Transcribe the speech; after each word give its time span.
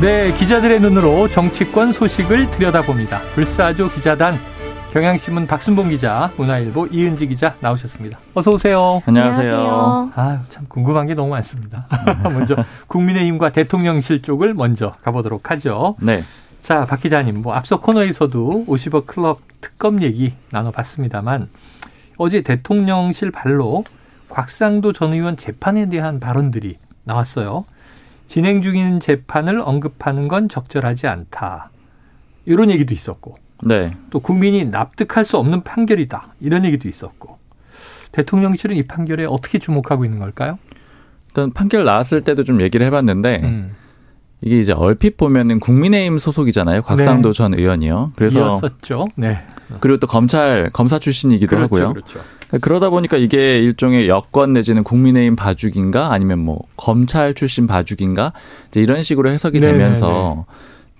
네, 0.00 0.32
기자들의 0.32 0.80
눈으로 0.80 1.28
정치권 1.28 1.92
소식을 1.92 2.50
들여다봅니다. 2.52 3.20
불사조 3.34 3.90
기자단 3.90 4.38
경향신문 4.94 5.46
박순봉 5.46 5.90
기자, 5.90 6.32
문화일보 6.38 6.86
이은지 6.86 7.26
기자 7.26 7.54
나오셨습니다. 7.60 8.18
어서 8.32 8.52
오세요. 8.52 9.02
안녕하세요. 9.04 10.12
아, 10.14 10.42
참 10.48 10.64
궁금한 10.68 11.06
게 11.06 11.12
너무 11.12 11.28
많습니다. 11.28 11.86
먼저 12.24 12.56
국민의힘과 12.86 13.50
대통령실 13.50 14.22
쪽을 14.22 14.54
먼저 14.54 14.94
가보도록 15.02 15.50
하죠. 15.50 15.96
네. 16.00 16.24
자, 16.62 16.86
박 16.86 17.00
기자님, 17.00 17.42
뭐 17.42 17.52
앞서 17.52 17.78
코너에서도 17.78 18.64
50억 18.66 19.04
클럽 19.04 19.40
특검 19.60 20.00
얘기 20.00 20.32
나눠봤습니다만 20.48 21.50
어제 22.16 22.40
대통령실 22.40 23.32
발로 23.32 23.84
곽상도 24.30 24.94
전 24.94 25.12
의원 25.12 25.36
재판에 25.36 25.90
대한 25.90 26.20
발언들이 26.20 26.78
나왔어요. 27.04 27.66
진행 28.30 28.62
중인 28.62 29.00
재판을 29.00 29.60
언급하는 29.60 30.28
건 30.28 30.48
적절하지 30.48 31.08
않다. 31.08 31.72
이런 32.46 32.70
얘기도 32.70 32.94
있었고. 32.94 33.36
네. 33.64 33.96
또 34.10 34.20
국민이 34.20 34.64
납득할 34.66 35.24
수 35.24 35.36
없는 35.36 35.64
판결이다. 35.64 36.34
이런 36.38 36.64
얘기도 36.64 36.88
있었고. 36.88 37.38
대통령실은 38.12 38.76
이 38.76 38.84
판결에 38.84 39.24
어떻게 39.24 39.58
주목하고 39.58 40.04
있는 40.04 40.20
걸까요? 40.20 40.60
일단 41.26 41.52
판결 41.52 41.84
나왔을 41.84 42.20
때도 42.20 42.44
좀 42.44 42.60
얘기를 42.60 42.86
해봤는데 42.86 43.40
음. 43.42 43.74
이게 44.42 44.60
이제 44.60 44.72
얼핏 44.74 45.16
보면은 45.16 45.58
국민의힘 45.58 46.20
소속이잖아요. 46.20 46.82
곽상도 46.82 47.32
네. 47.32 47.36
전 47.36 47.54
의원이요. 47.54 48.12
그래서 48.14 48.46
이었었죠. 48.46 49.08
네. 49.16 49.44
그리고 49.80 49.98
또 49.98 50.06
검찰 50.06 50.70
검사 50.72 51.00
출신이기도 51.00 51.48
그렇죠, 51.48 51.64
하고요. 51.64 51.92
그렇죠. 51.94 52.20
그러다 52.60 52.90
보니까 52.90 53.16
이게 53.16 53.60
일종의 53.60 54.08
여권 54.08 54.52
내지는 54.52 54.82
국민의힘 54.82 55.36
봐주기인가 55.36 56.12
아니면 56.12 56.40
뭐 56.40 56.60
검찰 56.76 57.34
출신 57.34 57.66
봐주기인가 57.66 58.32
이제 58.68 58.80
이런 58.80 59.02
식으로 59.02 59.30
해석이 59.30 59.60
네네네. 59.60 59.78
되면서 59.78 60.46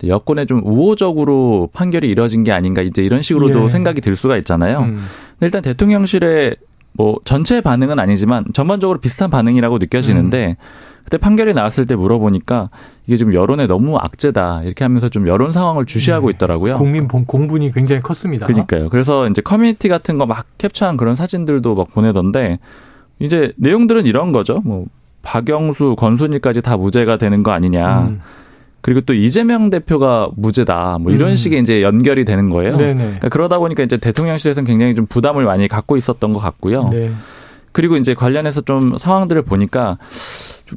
여권에 0.05 0.45
좀 0.45 0.61
우호적으로 0.63 1.69
판결이 1.73 2.09
이뤄진 2.09 2.43
게 2.43 2.51
아닌가 2.51 2.81
이제 2.81 3.03
이런 3.03 3.21
식으로도 3.21 3.63
예. 3.63 3.67
생각이 3.67 4.01
들 4.01 4.15
수가 4.15 4.37
있잖아요. 4.37 4.79
음. 4.79 5.05
일단 5.41 5.61
대통령실의 5.61 6.55
뭐 6.93 7.17
전체 7.23 7.61
반응은 7.61 7.99
아니지만 7.99 8.45
전반적으로 8.53 8.99
비슷한 8.99 9.29
반응이라고 9.29 9.77
느껴지는데 9.77 10.57
음. 10.59 10.90
그때 11.03 11.17
판결이 11.17 11.53
나왔을 11.53 11.85
때 11.85 11.95
물어보니까 11.95 12.69
이게 13.07 13.17
좀 13.17 13.33
여론에 13.33 13.67
너무 13.67 13.97
악재다 13.97 14.61
이렇게 14.63 14.83
하면서 14.83 15.09
좀 15.09 15.27
여론 15.27 15.51
상황을 15.51 15.85
주시하고 15.85 16.27
네. 16.27 16.33
있더라고요. 16.35 16.73
국민 16.73 17.07
공분이 17.07 17.71
굉장히 17.73 18.01
컸습니다. 18.01 18.45
그러니까요. 18.45 18.89
그래서 18.89 19.27
이제 19.27 19.41
커뮤니티 19.41 19.87
같은 19.89 20.17
거 20.17 20.25
막 20.25 20.45
캡처한 20.57 20.97
그런 20.97 21.15
사진들도 21.15 21.75
막 21.75 21.87
보내던데 21.93 22.59
이제 23.19 23.51
내용들은 23.57 24.05
이런 24.05 24.31
거죠. 24.31 24.61
뭐 24.63 24.85
박영수, 25.23 25.95
권순일까지 25.97 26.61
다 26.61 26.77
무죄가 26.77 27.17
되는 27.17 27.43
거 27.43 27.51
아니냐. 27.51 28.01
음. 28.07 28.21
그리고 28.81 29.01
또 29.01 29.13
이재명 29.13 29.69
대표가 29.69 30.29
무죄다. 30.35 30.97
뭐 30.99 31.11
이런 31.11 31.31
음. 31.31 31.35
식의 31.35 31.59
이제 31.59 31.83
연결이 31.83 32.25
되는 32.25 32.49
거예요. 32.49 32.77
그러니까 32.77 33.29
그러다 33.29 33.59
보니까 33.59 33.83
이제 33.83 33.97
대통령실에서는 33.97 34.65
굉장히 34.65 34.95
좀 34.95 35.05
부담을 35.05 35.43
많이 35.45 35.67
갖고 35.67 35.97
있었던 35.97 36.33
것 36.33 36.39
같고요. 36.39 36.89
네. 36.89 37.11
그리고 37.73 37.95
이제 37.97 38.13
관련해서 38.15 38.61
좀 38.61 38.97
상황들을 38.97 39.43
보니까 39.43 39.97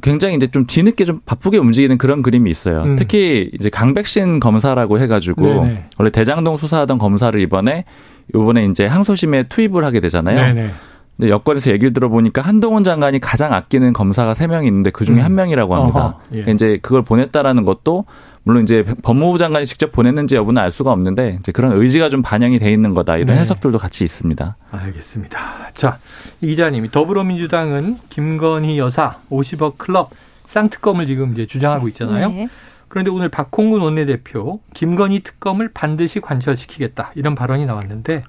굉장히 0.01 0.35
이제 0.35 0.47
좀 0.47 0.65
뒤늦게 0.65 1.05
좀 1.05 1.21
바쁘게 1.25 1.57
움직이는 1.57 1.97
그런 1.97 2.21
그림이 2.21 2.49
있어요. 2.49 2.83
음. 2.83 2.95
특히 2.95 3.49
이제 3.53 3.69
강백신 3.69 4.39
검사라고 4.39 4.99
해가지고 4.99 5.45
네네. 5.45 5.83
원래 5.97 6.09
대장동 6.09 6.57
수사하던 6.57 6.97
검사를 6.97 7.39
이번에 7.39 7.85
요번에 8.33 8.65
이제 8.65 8.85
항소심에 8.85 9.43
투입을 9.43 9.83
하게 9.85 9.99
되잖아요. 9.99 10.53
네네. 10.53 10.71
근데 11.17 11.29
여권에서 11.29 11.71
얘기를 11.71 11.93
들어보니까 11.93 12.41
한동훈 12.41 12.83
장관이 12.83 13.19
가장 13.19 13.53
아끼는 13.53 13.93
검사가 13.93 14.33
세 14.33 14.47
명이 14.47 14.67
있는데 14.67 14.89
그 14.89 15.05
중에 15.05 15.19
음. 15.19 15.23
한 15.23 15.35
명이라고 15.35 15.75
합니다. 15.75 15.99
어허, 15.99 16.19
예. 16.31 16.41
그러니까 16.41 16.51
이제 16.51 16.79
그걸 16.81 17.03
보냈다라는 17.03 17.63
것도 17.63 18.05
물론 18.45 18.61
이제 18.61 18.83
법무부 18.83 19.39
장관이 19.39 19.65
직접 19.65 19.91
보냈는지 19.91 20.35
여부는 20.35 20.61
알 20.61 20.71
수가 20.71 20.91
없는데 20.91 21.37
이제 21.39 21.51
그런 21.51 21.73
의지가 21.73 22.09
좀 22.09 22.21
반영이 22.21 22.59
돼 22.59 22.71
있는 22.71 22.93
거다 22.93 23.17
이런 23.17 23.35
네. 23.35 23.41
해석들도 23.41 23.79
같이 23.79 24.03
있습니다. 24.03 24.55
알겠습니다. 24.69 25.39
자, 25.73 25.97
이 26.41 26.47
기자님이 26.47 26.91
더불어민주당은 26.91 27.97
김건희 28.09 28.77
여사 28.77 29.17
50억 29.31 29.79
클럽 29.79 30.11
쌍특검을 30.45 31.07
지금 31.07 31.33
이제 31.33 31.47
주장하고 31.47 31.87
있잖아요. 31.87 32.29
네. 32.29 32.47
그런데 32.87 33.09
오늘 33.09 33.29
박홍근 33.29 33.81
원내대표 33.81 34.59
김건희 34.75 35.21
특검을 35.21 35.71
반드시 35.73 36.21
관철시키겠다 36.21 37.13
이런 37.15 37.33
발언이 37.33 37.65
나왔는데 37.65 38.23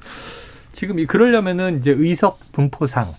지금 0.72 0.98
이 0.98 1.04
그러려면은 1.04 1.80
이제 1.80 1.90
의석 1.90 2.40
분포상 2.52 3.14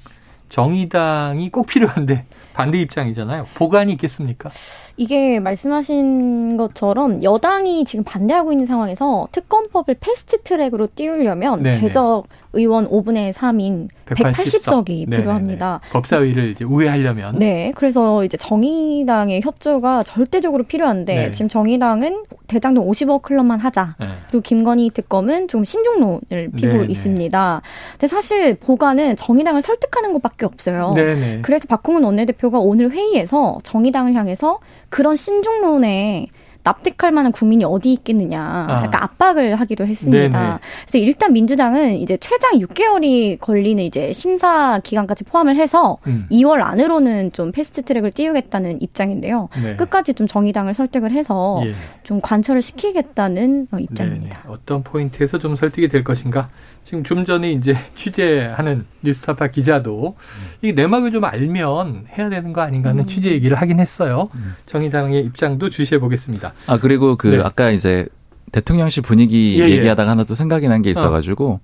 정의당이 0.49 1.51
꼭 1.51 1.67
필요한데 1.67 2.25
반대 2.57 2.79
입장이잖아요. 2.79 3.45
복안이 3.53 3.91
있겠습니까? 3.93 4.49
이게 4.97 5.39
말씀하신 5.39 6.57
것처럼 6.57 7.21
여당이 7.21 7.85
지금 7.85 8.03
반대하고 8.03 8.51
있는 8.51 8.65
상황에서 8.65 9.27
특검법을 9.31 9.97
패스트 9.99 10.41
트랙으로 10.41 10.87
띄우려면 10.95 11.61
네네. 11.61 11.79
재적 11.79 12.25
의원 12.57 12.89
5분의 12.89 13.31
3인 13.33 13.87
180석. 14.05 14.89
이 14.89 15.05
필요합니다. 15.05 15.79
법사위를 15.91 16.51
이제 16.51 16.65
우회하려면. 16.65 17.39
네. 17.39 17.71
그래서 17.75 18.23
이제 18.23 18.37
정의당의 18.37 19.41
협조가 19.41 20.03
절대적으로 20.03 20.63
필요한데 20.63 21.15
네. 21.15 21.31
지금 21.31 21.49
정의당은 21.49 22.23
대장동 22.47 22.89
50억 22.89 23.21
클럽만 23.21 23.59
하자. 23.59 23.95
네. 23.99 24.07
그리고 24.29 24.41
김건희 24.41 24.89
특검은 24.91 25.47
좀 25.47 25.63
신중론을 25.63 26.51
피고 26.55 26.73
네네. 26.73 26.85
있습니다. 26.85 27.61
근데 27.91 28.07
사실 28.07 28.55
보관은 28.55 29.15
정의당을 29.15 29.61
설득하는 29.61 30.13
것밖에 30.13 30.45
없어요. 30.45 30.93
네네. 30.95 31.39
그래서 31.41 31.67
박홍은 31.67 32.03
원내대표가 32.03 32.59
오늘 32.59 32.91
회의에서 32.91 33.57
정의당을 33.63 34.13
향해서 34.13 34.59
그런 34.89 35.15
신중론에 35.15 36.27
납득할 36.67 37.11
만한 37.11 37.31
국민이 37.31 37.63
어디 37.63 37.93
있겠느냐. 37.93 38.41
아. 38.41 38.83
약간 38.83 39.03
압박을 39.03 39.55
하기도 39.55 39.85
했습니다. 39.85 40.17
네네. 40.17 40.57
그래서 40.81 40.97
일단 40.97 41.31
민주당은 41.31 41.95
이제 41.95 42.17
최장 42.17 42.51
6개월이 42.59 43.39
걸리는 43.39 43.81
이제 43.83 44.11
심사 44.11 44.81
기간까지 44.83 45.23
포함을 45.23 45.55
해서 45.55 45.97
음. 46.07 46.27
2월 46.29 46.61
안으로는 46.61 47.31
좀 47.31 47.51
패스트 47.53 47.83
트랙을 47.83 48.11
띄우겠다는 48.11 48.81
입장인데요. 48.81 49.47
네. 49.61 49.75
끝까지 49.77 50.13
좀 50.13 50.27
정의당을 50.27 50.73
설득을 50.73 51.11
해서 51.11 51.61
예. 51.65 51.73
좀 52.03 52.19
관철을 52.19 52.61
시키겠다는 52.61 53.67
입장입니다. 53.79 54.41
네네. 54.43 54.53
어떤 54.53 54.83
포인트에서 54.83 55.37
좀 55.37 55.55
설득이 55.55 55.87
될 55.87 56.03
것인가? 56.03 56.49
지금 56.87 57.03
좀 57.03 57.25
전에 57.25 57.51
이제 57.51 57.75
취재하는 57.95 58.85
뉴스타파 59.03 59.47
기자도 59.47 60.15
이 60.61 60.71
내막을 60.71 61.11
좀 61.11 61.25
알면 61.25 62.05
해야 62.17 62.29
되는 62.29 62.53
거 62.53 62.61
아닌가 62.61 62.91
하는 62.91 63.03
음. 63.03 63.07
취재 63.07 63.29
얘기를 63.31 63.57
하긴 63.59 63.81
했어요. 63.81 64.29
음. 64.35 64.55
정의당의 64.67 65.25
입장도 65.25 65.69
주시해 65.69 65.99
보겠습니다. 65.99 66.53
아 66.65 66.77
그리고 66.79 67.17
그 67.17 67.27
네. 67.27 67.41
아까 67.43 67.71
이제 67.71 68.07
대통령실 68.53 69.03
분위기 69.03 69.59
예, 69.59 69.65
예. 69.65 69.71
얘기하다가 69.71 70.09
하나 70.11 70.23
또 70.23 70.33
생각이 70.33 70.65
난 70.69 70.81
게 70.81 70.89
있어가지고 70.91 71.49
어. 71.55 71.59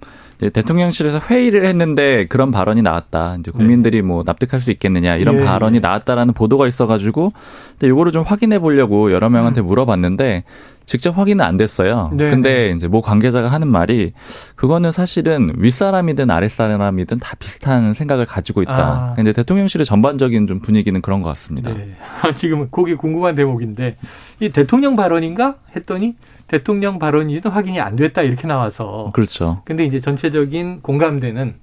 대통령실에서 0.50 1.20
회의를 1.20 1.66
했는데 1.66 2.26
그런 2.26 2.52
발언이 2.52 2.82
나왔다. 2.82 3.38
이제 3.40 3.52
국민들이 3.52 3.98
네. 3.98 4.02
뭐 4.02 4.24
납득할 4.26 4.60
수 4.60 4.72
있겠느냐 4.72 5.16
이런 5.16 5.42
예, 5.42 5.46
발언이 5.46 5.78
예. 5.78 5.80
나왔다라는 5.80 6.34
보도가 6.34 6.68
있어가지고 6.68 7.34
근데 7.72 7.88
이거를 7.88 8.12
좀 8.12 8.24
확인해 8.24 8.60
보려고 8.60 9.12
여러 9.12 9.30
명한테 9.30 9.62
음. 9.62 9.68
물어봤는데 9.68 10.44
직접 10.86 11.18
확인은 11.18 11.46
안 11.46 11.58
됐어요. 11.58 12.12
네. 12.14 12.30
근데 12.30 12.72
이제 12.76 12.88
모 12.88 13.02
관계자가 13.02 13.48
하는 13.48 13.68
말이 13.68 14.14
그거는 14.56 14.92
사실은 14.92 15.52
윗사람이든 15.56 16.30
아랫사람이든 16.30 17.20
다 17.20 17.36
비슷한 17.40 17.94
생각을 17.94 18.26
가지고 18.26 18.62
있다. 18.62 19.16
아. 19.18 19.22
이제 19.22 19.32
대통령실의 19.34 19.86
전반적인 19.86 20.48
좀 20.48 20.60
분위기는 20.60 21.00
그런 21.02 21.22
것 21.22 21.30
같습니다. 21.30 21.74
네. 21.74 21.96
지금 22.36 22.70
그게 22.70 22.96
궁금한 22.96 23.36
대목인데 23.36 23.98
이 24.42 24.50
대통령 24.50 24.96
발언인가 24.96 25.56
했더니 25.76 26.16
대통령 26.54 27.00
발언이든 27.00 27.50
확인이 27.50 27.82
안 27.82 27.96
됐다 27.96 28.22
이렇게 28.22 28.46
나와서 28.46 29.10
그렇죠. 29.16 29.64
근데 29.66 29.86
이제 29.86 30.00
전체적인 30.00 30.82
공감대는 30.84 31.56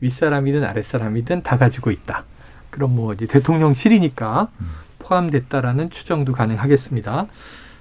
윗사람이든 0.00 0.64
아랫사람이든 0.64 1.44
다 1.44 1.56
가지고 1.56 1.92
있다. 1.92 2.24
그럼 2.70 2.96
뭐 2.96 3.12
이제 3.12 3.28
대통령실이니까 3.28 4.48
음. 4.58 4.66
포함됐다라는 4.98 5.90
추정도 5.90 6.32
가능하겠습니다. 6.32 7.28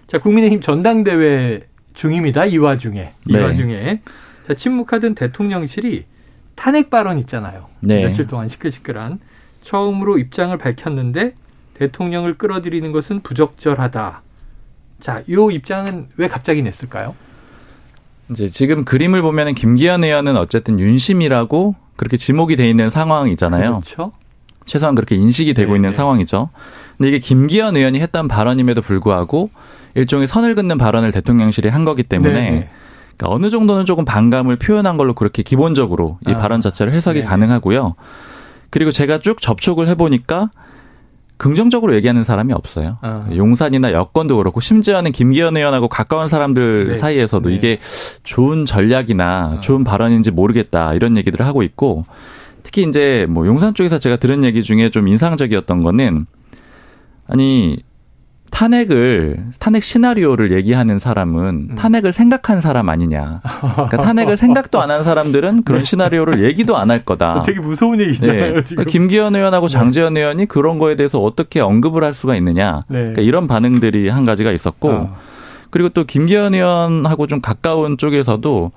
자, 0.05 0.19
국민의힘 0.19 0.61
전당대회 0.61 1.65
중입니다. 1.95 2.45
이 2.45 2.59
와중에. 2.59 3.13
이 3.25 3.31
네. 3.33 3.41
와중에. 3.41 4.01
자, 4.45 4.53
침묵하던 4.53 5.15
대통령실이 5.15 6.05
탄핵 6.53 6.91
발언 6.91 7.17
있잖아요. 7.17 7.65
네. 7.79 8.03
며칠 8.03 8.27
동안 8.27 8.47
시끌시끌한. 8.47 9.19
처음으로 9.63 10.19
입장을 10.19 10.55
밝혔는데 10.55 11.33
대통령을 11.73 12.37
끌어들이는 12.37 12.91
것은 12.91 13.21
부적절하다. 13.21 14.21
자, 15.03 15.21
요 15.31 15.51
입장은 15.51 16.07
왜 16.15 16.29
갑자기 16.29 16.61
냈을까요? 16.61 17.13
이제 18.31 18.47
지금 18.47 18.85
그림을 18.85 19.21
보면은 19.21 19.53
김기현 19.53 20.01
의원은 20.01 20.37
어쨌든 20.37 20.79
윤심이라고 20.79 21.75
그렇게 21.97 22.15
지목이 22.15 22.55
돼 22.55 22.69
있는 22.69 22.89
상황이잖아요. 22.89 23.81
그렇죠. 23.81 24.13
최소한 24.65 24.95
그렇게 24.95 25.17
인식이 25.17 25.55
되고 25.55 25.73
네 25.73 25.75
있는 25.75 25.89
네. 25.89 25.93
상황이죠. 25.93 26.51
근데 26.97 27.09
이게 27.09 27.19
김기현 27.19 27.75
의원이 27.75 27.99
했던 27.99 28.29
발언임에도 28.29 28.81
불구하고 28.81 29.49
일종의 29.95 30.25
선을 30.25 30.55
긋는 30.55 30.77
발언을 30.77 31.11
대통령실이 31.11 31.67
한 31.67 31.83
거기 31.83 32.03
때문에 32.03 32.33
네, 32.33 32.49
네. 32.51 32.69
그러니까 33.17 33.35
어느 33.35 33.49
정도는 33.49 33.83
조금 33.83 34.05
반감을 34.05 34.55
표현한 34.55 34.95
걸로 34.95 35.13
그렇게 35.15 35.43
기본적으로 35.43 36.17
이 36.25 36.31
아. 36.31 36.37
발언 36.37 36.61
자체를 36.61 36.93
해석이 36.93 37.19
네 37.19 37.25
가능하고요. 37.25 37.95
그리고 38.69 38.91
제가 38.91 39.17
쭉 39.17 39.41
접촉을 39.41 39.89
해보니까 39.89 40.49
긍정적으로 41.37 41.95
얘기하는 41.95 42.23
사람이 42.23 42.53
없어요. 42.53 42.97
아. 43.01 43.27
용산이나 43.35 43.91
여권도 43.91 44.37
그렇고 44.37 44.61
심지어는 44.61 45.11
김기현 45.11 45.57
의원하고 45.57 45.87
가까운 45.87 46.27
사람들 46.27 46.87
네. 46.89 46.95
사이에서도 46.95 47.49
네. 47.49 47.55
이게 47.55 47.79
좋은 48.23 48.65
전략이나 48.65 49.53
아. 49.57 49.59
좋은 49.61 49.83
발언인지 49.83 50.31
모르겠다 50.31 50.93
이런 50.93 51.17
얘기들을 51.17 51.45
하고 51.45 51.63
있고 51.63 52.05
특히 52.63 52.83
이제 52.83 53.25
뭐 53.29 53.45
용산 53.45 53.73
쪽에서 53.73 53.99
제가 53.99 54.15
들은 54.17 54.43
얘기 54.43 54.63
중에 54.63 54.89
좀 54.89 55.07
인상적이었던 55.07 55.81
거는 55.81 56.25
아니 57.27 57.83
탄핵을 58.53 59.45
탄핵 59.59 59.83
시나리오를 59.83 60.51
얘기하는 60.51 60.99
사람은 60.99 61.69
음. 61.71 61.75
탄핵을 61.75 62.11
생각한 62.13 62.61
사람 62.61 62.87
아니냐. 62.87 63.41
그러니까 63.41 63.97
탄핵을 63.97 64.37
생각도 64.37 64.79
안 64.79 64.91
하는 64.91 65.03
사람들은 65.03 65.63
그런 65.63 65.79
네. 65.79 65.85
시나리오를 65.85 66.43
얘기도 66.43 66.77
안 66.77 66.91
할 66.91 67.03
거다. 67.03 67.41
되게 67.47 67.59
무서운 67.59 67.99
얘기잖아요. 67.99 68.53
네. 68.53 68.63
지금. 68.63 68.85
김기현 68.85 69.35
의원하고 69.35 69.67
네. 69.67 69.73
장재현 69.73 70.15
의원이 70.15 70.45
그런 70.45 70.77
거에 70.77 70.95
대해서 70.95 71.19
어떻게 71.19 71.61
언급을 71.61 72.03
할 72.03 72.13
수가 72.13 72.35
있느냐. 72.35 72.81
네. 72.89 72.99
그러니까 72.99 73.21
이런 73.23 73.47
반응들이 73.47 74.09
한 74.09 74.23
가지가 74.23 74.51
있었고 74.51 74.89
어. 74.89 75.17
그리고 75.71 75.89
또 75.89 76.03
김기현 76.03 76.53
의원하고 76.53 77.25
좀 77.25 77.41
가까운 77.41 77.97
쪽에서도 77.97 78.71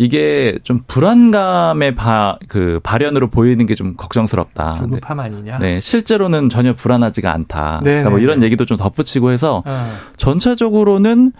이게 0.00 0.58
좀 0.62 0.80
불안감의 0.86 1.94
바, 1.94 2.38
그 2.48 2.80
발현으로 2.82 3.28
보이는 3.28 3.66
게 3.66 3.74
좀 3.74 3.96
걱정스럽다. 3.96 4.76
조급함 4.76 5.20
아니냐? 5.20 5.58
네, 5.58 5.78
실제로는 5.80 6.48
전혀 6.48 6.72
불안하지가 6.74 7.30
않다. 7.30 7.80
네, 7.84 7.90
그러니까 7.90 8.08
뭐 8.10 8.18
네, 8.18 8.24
이런 8.24 8.40
네. 8.40 8.46
얘기도 8.46 8.64
좀 8.64 8.78
덧붙이고 8.78 9.30
해서 9.30 9.62
어. 9.66 9.92
전체적으로는 10.16 11.32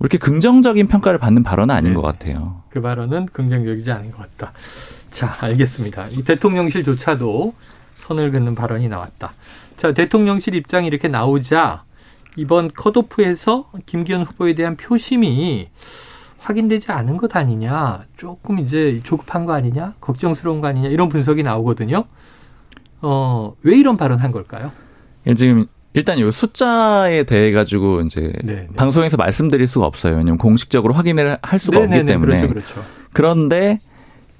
이렇게 0.00 0.18
긍정적인 0.18 0.88
평가를 0.88 1.20
받는 1.20 1.44
발언은 1.44 1.72
아닌 1.72 1.92
네. 1.92 1.94
것 1.94 2.02
같아요. 2.02 2.62
그 2.70 2.80
발언은 2.80 3.26
긍정적이지 3.26 3.92
않은 3.92 4.10
것 4.10 4.18
같다. 4.18 4.52
자, 5.12 5.32
알겠습니다. 5.40 6.08
이 6.10 6.22
대통령실조차도 6.22 7.54
선을 7.94 8.32
긋는 8.32 8.56
발언이 8.56 8.88
나왔다. 8.88 9.34
자, 9.76 9.92
대통령실 9.92 10.56
입장이 10.56 10.88
이렇게 10.88 11.06
나오자 11.06 11.84
이번 12.34 12.70
컷오프에서 12.72 13.70
김기현 13.86 14.22
후보에 14.24 14.54
대한 14.54 14.76
표심이 14.76 15.68
확인되지 16.40 16.90
않은 16.92 17.16
것 17.16 17.36
아니냐, 17.36 18.04
조금 18.16 18.58
이제 18.58 19.00
조급한 19.04 19.46
거 19.46 19.52
아니냐, 19.52 19.94
걱정스러운 20.00 20.60
거 20.60 20.68
아니냐 20.68 20.88
이런 20.88 21.08
분석이 21.08 21.42
나오거든요. 21.42 22.04
어, 23.02 23.54
왜 23.62 23.76
이런 23.76 23.96
발언한 23.96 24.32
걸까요? 24.32 24.72
예, 25.26 25.34
지금 25.34 25.66
일단 25.92 26.18
이 26.18 26.30
숫자에 26.30 27.24
대해 27.24 27.52
가지고 27.52 28.00
이제 28.02 28.32
네네. 28.44 28.60
네. 28.60 28.68
방송에서 28.76 29.16
말씀드릴 29.16 29.66
수가 29.66 29.86
없어요. 29.86 30.16
왜냐면 30.16 30.38
공식적으로 30.38 30.94
확인을 30.94 31.38
할 31.42 31.58
수가 31.58 31.80
네네네. 31.80 31.96
없기 31.96 31.96
네, 31.96 32.02
네. 32.04 32.12
때문에. 32.12 32.46
그렇죠, 32.48 32.72
그렇죠. 32.74 32.90
그런데 33.12 33.78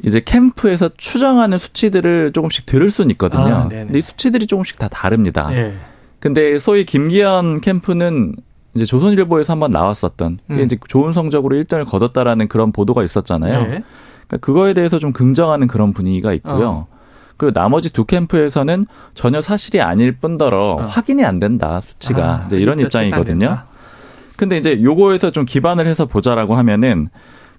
이제 0.02 0.22
캠프에서 0.24 0.90
추정하는 0.96 1.58
수치들을 1.58 2.32
조금씩 2.32 2.66
들을 2.66 2.88
수는 2.90 3.10
있거든요. 3.12 3.54
아, 3.54 3.68
근데 3.68 3.98
이 3.98 4.00
수치들이 4.00 4.46
조금씩 4.46 4.78
다 4.78 4.88
다릅니다. 4.88 5.50
네. 5.50 5.74
근데 6.20 6.58
소위 6.58 6.84
김기현 6.84 7.60
캠프는 7.60 8.36
이제 8.74 8.84
조선일보에서 8.84 9.52
한번 9.52 9.70
나왔었던 9.70 10.38
음. 10.50 10.60
이제 10.60 10.78
좋은 10.88 11.12
성적으로 11.12 11.56
1등을 11.56 11.84
거뒀다라는 11.86 12.48
그런 12.48 12.72
보도가 12.72 13.02
있었잖아요. 13.02 13.60
네. 13.62 13.66
그러니까 14.26 14.36
그거에 14.40 14.74
대해서 14.74 14.98
좀 14.98 15.12
긍정하는 15.12 15.66
그런 15.66 15.92
분위기가 15.92 16.32
있고요. 16.32 16.70
어. 16.70 16.86
그리고 17.36 17.52
나머지 17.52 17.90
두 17.90 18.04
캠프에서는 18.04 18.84
전혀 19.14 19.40
사실이 19.40 19.80
아닐 19.80 20.12
뿐더러 20.12 20.76
어. 20.78 20.82
확인이 20.82 21.24
안 21.24 21.38
된다 21.38 21.80
수치가 21.80 22.42
아, 22.42 22.46
이제 22.46 22.58
이런 22.58 22.78
입장이거든요. 22.78 23.60
근데 24.36 24.56
이제 24.56 24.82
요거에서 24.82 25.32
좀 25.32 25.44
기반을 25.44 25.86
해서 25.86 26.06
보자라고 26.06 26.54
하면은 26.56 27.08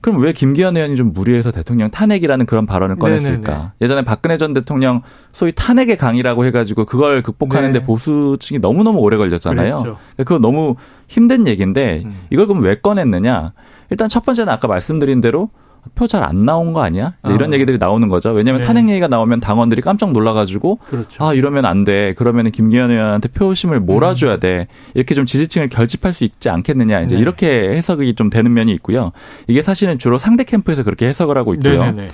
그럼 0.01 0.19
왜 0.21 0.33
김기현 0.33 0.75
의원이 0.75 0.95
좀 0.95 1.13
무리해서 1.13 1.51
대통령 1.51 1.91
탄핵이라는 1.91 2.47
그런 2.47 2.65
발언을 2.65 2.97
꺼냈을까? 2.97 3.51
네네네. 3.51 3.71
예전에 3.81 4.03
박근혜 4.03 4.37
전 4.37 4.53
대통령 4.53 5.03
소위 5.31 5.51
탄핵의 5.55 5.95
강이라고 5.97 6.43
해가지고 6.45 6.85
그걸 6.85 7.21
극복하는데 7.21 7.79
네. 7.79 7.85
보수층이 7.85 8.59
너무너무 8.59 8.99
오래 8.99 9.17
걸렸잖아요. 9.17 9.83
그렇죠. 9.83 9.99
그거 10.17 10.39
너무 10.39 10.75
힘든 11.07 11.45
얘기인데 11.45 12.01
음. 12.03 12.21
이걸 12.31 12.47
그럼 12.47 12.63
왜 12.63 12.79
꺼냈느냐? 12.79 13.53
일단 13.91 14.09
첫 14.09 14.25
번째는 14.25 14.51
아까 14.51 14.67
말씀드린 14.67 15.21
대로 15.21 15.49
표 15.95 16.07
잘 16.07 16.23
안 16.23 16.45
나온 16.45 16.73
거 16.73 16.81
아니야? 16.83 17.13
이런 17.25 17.51
아. 17.51 17.53
얘기들이 17.55 17.77
나오는 17.77 18.07
거죠. 18.07 18.29
왜냐하면 18.31 18.61
네. 18.61 18.67
탄핵 18.67 18.87
얘기가 18.89 19.07
나오면 19.07 19.39
당원들이 19.39 19.81
깜짝 19.81 20.11
놀라가지고 20.11 20.79
그렇죠. 20.89 21.23
아 21.25 21.33
이러면 21.33 21.65
안 21.65 21.83
돼. 21.83 22.13
그러면은 22.13 22.51
김기현 22.51 22.91
의원한테 22.91 23.29
표심을 23.29 23.79
몰아줘야 23.79 24.35
음. 24.35 24.39
돼. 24.39 24.67
이렇게 24.93 25.15
좀 25.15 25.25
지지층을 25.25 25.69
결집할 25.69 26.13
수 26.13 26.23
있지 26.23 26.49
않겠느냐. 26.49 27.01
이제 27.01 27.15
네. 27.15 27.21
이렇게 27.21 27.47
해석이 27.75 28.15
좀 28.15 28.29
되는 28.29 28.53
면이 28.53 28.71
있고요. 28.73 29.11
이게 29.47 29.61
사실은 29.61 29.97
주로 29.97 30.17
상대 30.17 30.43
캠프에서 30.43 30.83
그렇게 30.83 31.07
해석을 31.07 31.37
하고 31.37 31.53
있고요. 31.55 31.79
네네네. 31.79 32.07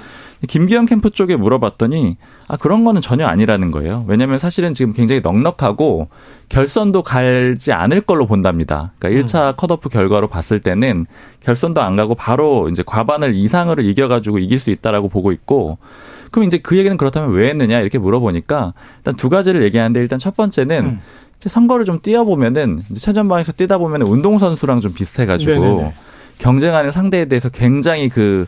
김기현 0.48 0.86
캠프 0.86 1.10
쪽에 1.10 1.36
물어봤더니 1.36 2.18
아 2.48 2.57
그런 2.57 2.84
거는 2.84 3.01
전혀 3.01 3.25
아니라는 3.25 3.72
거예요. 3.72 4.06
왜냐하면 4.07 4.38
사실은 4.38 4.74
지금 4.74 4.94
굉장히 4.94 5.22
넉넉하고 5.22 6.10
결선도 6.50 7.01
갈지 7.01 7.74
않을 7.74 8.01
걸로 8.01 8.28
본답니다. 8.28 8.94
그러니까 9.00 9.24
1차 9.24 9.50
음. 9.50 9.54
컷오프 9.57 9.89
결과로 9.89 10.28
봤을 10.28 10.60
때는 10.60 11.07
결선도 11.42 11.81
안 11.81 11.95
가고 11.95 12.13
바로 12.13 12.69
이제 12.69 12.84
과반을 12.86 13.34
이상으로 13.36 13.81
이겨가지고 13.81 14.38
이길 14.38 14.60
수 14.60 14.69
있다라고 14.69 15.10
보고 15.10 15.31
있고 15.31 15.80
그럼 16.31 16.45
이제 16.45 16.60
그 16.60 16.78
얘기는 16.78 16.95
그렇다면 16.98 17.31
왜 17.31 17.50
했느냐 17.50 17.80
이렇게 17.80 17.98
물어보니까 17.98 18.74
일단 19.00 19.16
두 19.16 19.30
가지를 19.30 19.63
얘기하는데 19.63 20.00
일단 20.00 20.19
첫 20.19 20.36
번째는 20.36 20.86
음. 20.86 21.00
선거를 21.39 21.86
좀 21.86 22.00
뛰어보면은 22.00 22.84
이제 22.89 23.00
최전방에서 23.00 23.54
뛰다 23.54 23.78
보면 23.78 24.01
운동선수랑 24.04 24.81
좀 24.81 24.94
비슷해가지고 24.94 25.51
네네네. 25.51 25.94
경쟁하는 26.38 26.92
상대에 26.92 27.25
대해서 27.25 27.50
굉장히 27.50 28.10
그 28.10 28.45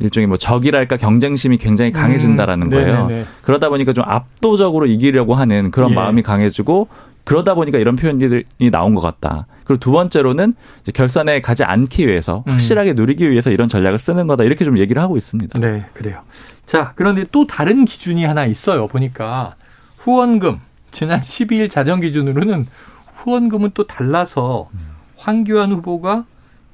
일종의 0.00 0.26
뭐 0.26 0.36
적이랄까 0.36 0.96
경쟁심이 0.96 1.56
굉장히 1.56 1.92
강해진다라는 1.92 2.66
음, 2.66 2.70
거예요. 2.70 3.06
네네네. 3.06 3.26
그러다 3.42 3.68
보니까 3.68 3.92
좀 3.92 4.04
압도적으로 4.06 4.86
이기려고 4.86 5.34
하는 5.34 5.70
그런 5.70 5.90
예. 5.90 5.94
마음이 5.94 6.22
강해지고 6.22 6.88
그러다 7.24 7.54
보니까 7.54 7.78
이런 7.78 7.96
표현들이 7.96 8.70
나온 8.70 8.94
것 8.94 9.00
같다. 9.00 9.46
그리고 9.64 9.80
두 9.80 9.92
번째로는 9.92 10.54
이제 10.80 10.92
결산에 10.92 11.40
가지 11.40 11.64
않기 11.64 12.06
위해서 12.06 12.42
음. 12.46 12.52
확실하게 12.52 12.94
누리기 12.94 13.30
위해서 13.30 13.50
이런 13.50 13.68
전략을 13.68 13.98
쓰는 13.98 14.26
거다 14.26 14.44
이렇게 14.44 14.64
좀 14.64 14.78
얘기를 14.78 15.00
하고 15.00 15.16
있습니다. 15.16 15.58
네, 15.58 15.84
그래요. 15.92 16.20
자, 16.64 16.92
그런데 16.96 17.24
또 17.30 17.46
다른 17.46 17.84
기준이 17.84 18.24
하나 18.24 18.44
있어요. 18.46 18.86
보니까 18.88 19.56
후원금 19.98 20.60
지난 20.92 21.20
12일 21.20 21.70
자정 21.70 22.00
기준으로는 22.00 22.66
후원금은 23.14 23.70
또 23.74 23.86
달라서 23.86 24.68
음. 24.72 24.78
황교안 25.16 25.72
후보가 25.72 26.24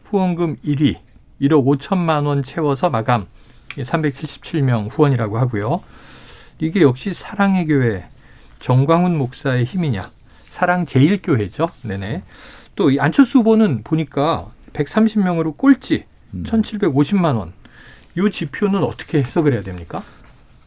후원금 0.05 0.57
1위 0.65 0.97
1억 1.41 1.65
5천만 1.79 2.27
원 2.27 2.43
채워서 2.43 2.91
마감 2.91 3.27
377명 3.71 4.89
후원이라고 4.91 5.39
하고요. 5.39 5.81
이게 6.61 6.83
역시 6.83 7.13
사랑의 7.13 7.67
교회 7.67 8.05
정광훈 8.61 9.17
목사의 9.19 9.65
힘이냐? 9.65 10.11
사랑 10.49 10.87
제일교회죠. 10.87 11.69
네네. 11.83 12.23
또 12.77 12.91
이 12.91 12.99
안철수 13.01 13.39
후보는 13.41 13.83
보니까 13.85 14.47
130명으로 14.73 15.57
꼴찌 15.57 16.05
음. 16.35 16.45
1,750만 16.47 17.37
원. 17.37 17.53
이 18.17 18.31
지표는 18.31 18.83
어떻게 18.85 19.19
해석을 19.19 19.53
해야 19.53 19.63
됩니까? 19.63 20.03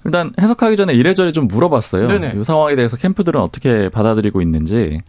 일단 0.03 0.31
해석하기 0.39 0.77
전에 0.77 0.93
이래저래 0.93 1.31
좀 1.31 1.47
물어봤어요. 1.47 2.07
네네. 2.07 2.33
이 2.39 2.43
상황에 2.43 2.75
대해서 2.75 2.97
캠프들은 2.97 3.39
어떻게 3.41 3.89
받아들이고 3.89 4.41
있는지. 4.41 4.99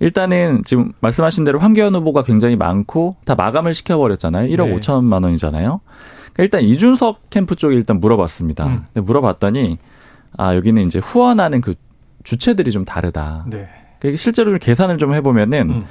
일단은 0.00 0.62
지금 0.64 0.92
말씀하신 1.00 1.44
대로 1.44 1.58
황교안 1.58 1.94
후보가 1.94 2.22
굉장히 2.22 2.56
많고 2.56 3.16
다 3.24 3.34
마감을 3.34 3.72
시켜버렸잖아요. 3.74 4.48
1억 4.48 4.66
네. 4.68 4.76
5천만 4.76 5.24
원이잖아요. 5.24 5.80
그러니까 6.32 6.42
일단 6.42 6.62
이준석 6.62 7.30
캠프 7.30 7.54
쪽에 7.56 7.74
일단 7.74 8.00
물어봤습니다. 8.00 8.66
음. 8.66 8.84
근데 8.86 9.00
물어봤더니 9.00 9.78
아 10.36 10.54
여기는 10.56 10.84
이제 10.86 10.98
후원하는 10.98 11.60
그 11.60 11.74
주체들이 12.24 12.70
좀 12.70 12.84
다르다. 12.84 13.44
네. 13.48 13.68
그러니까 14.00 14.16
실제로 14.16 14.50
좀 14.50 14.58
계산을 14.58 14.98
좀 14.98 15.14
해보면은 15.14 15.70
음. 15.70 15.84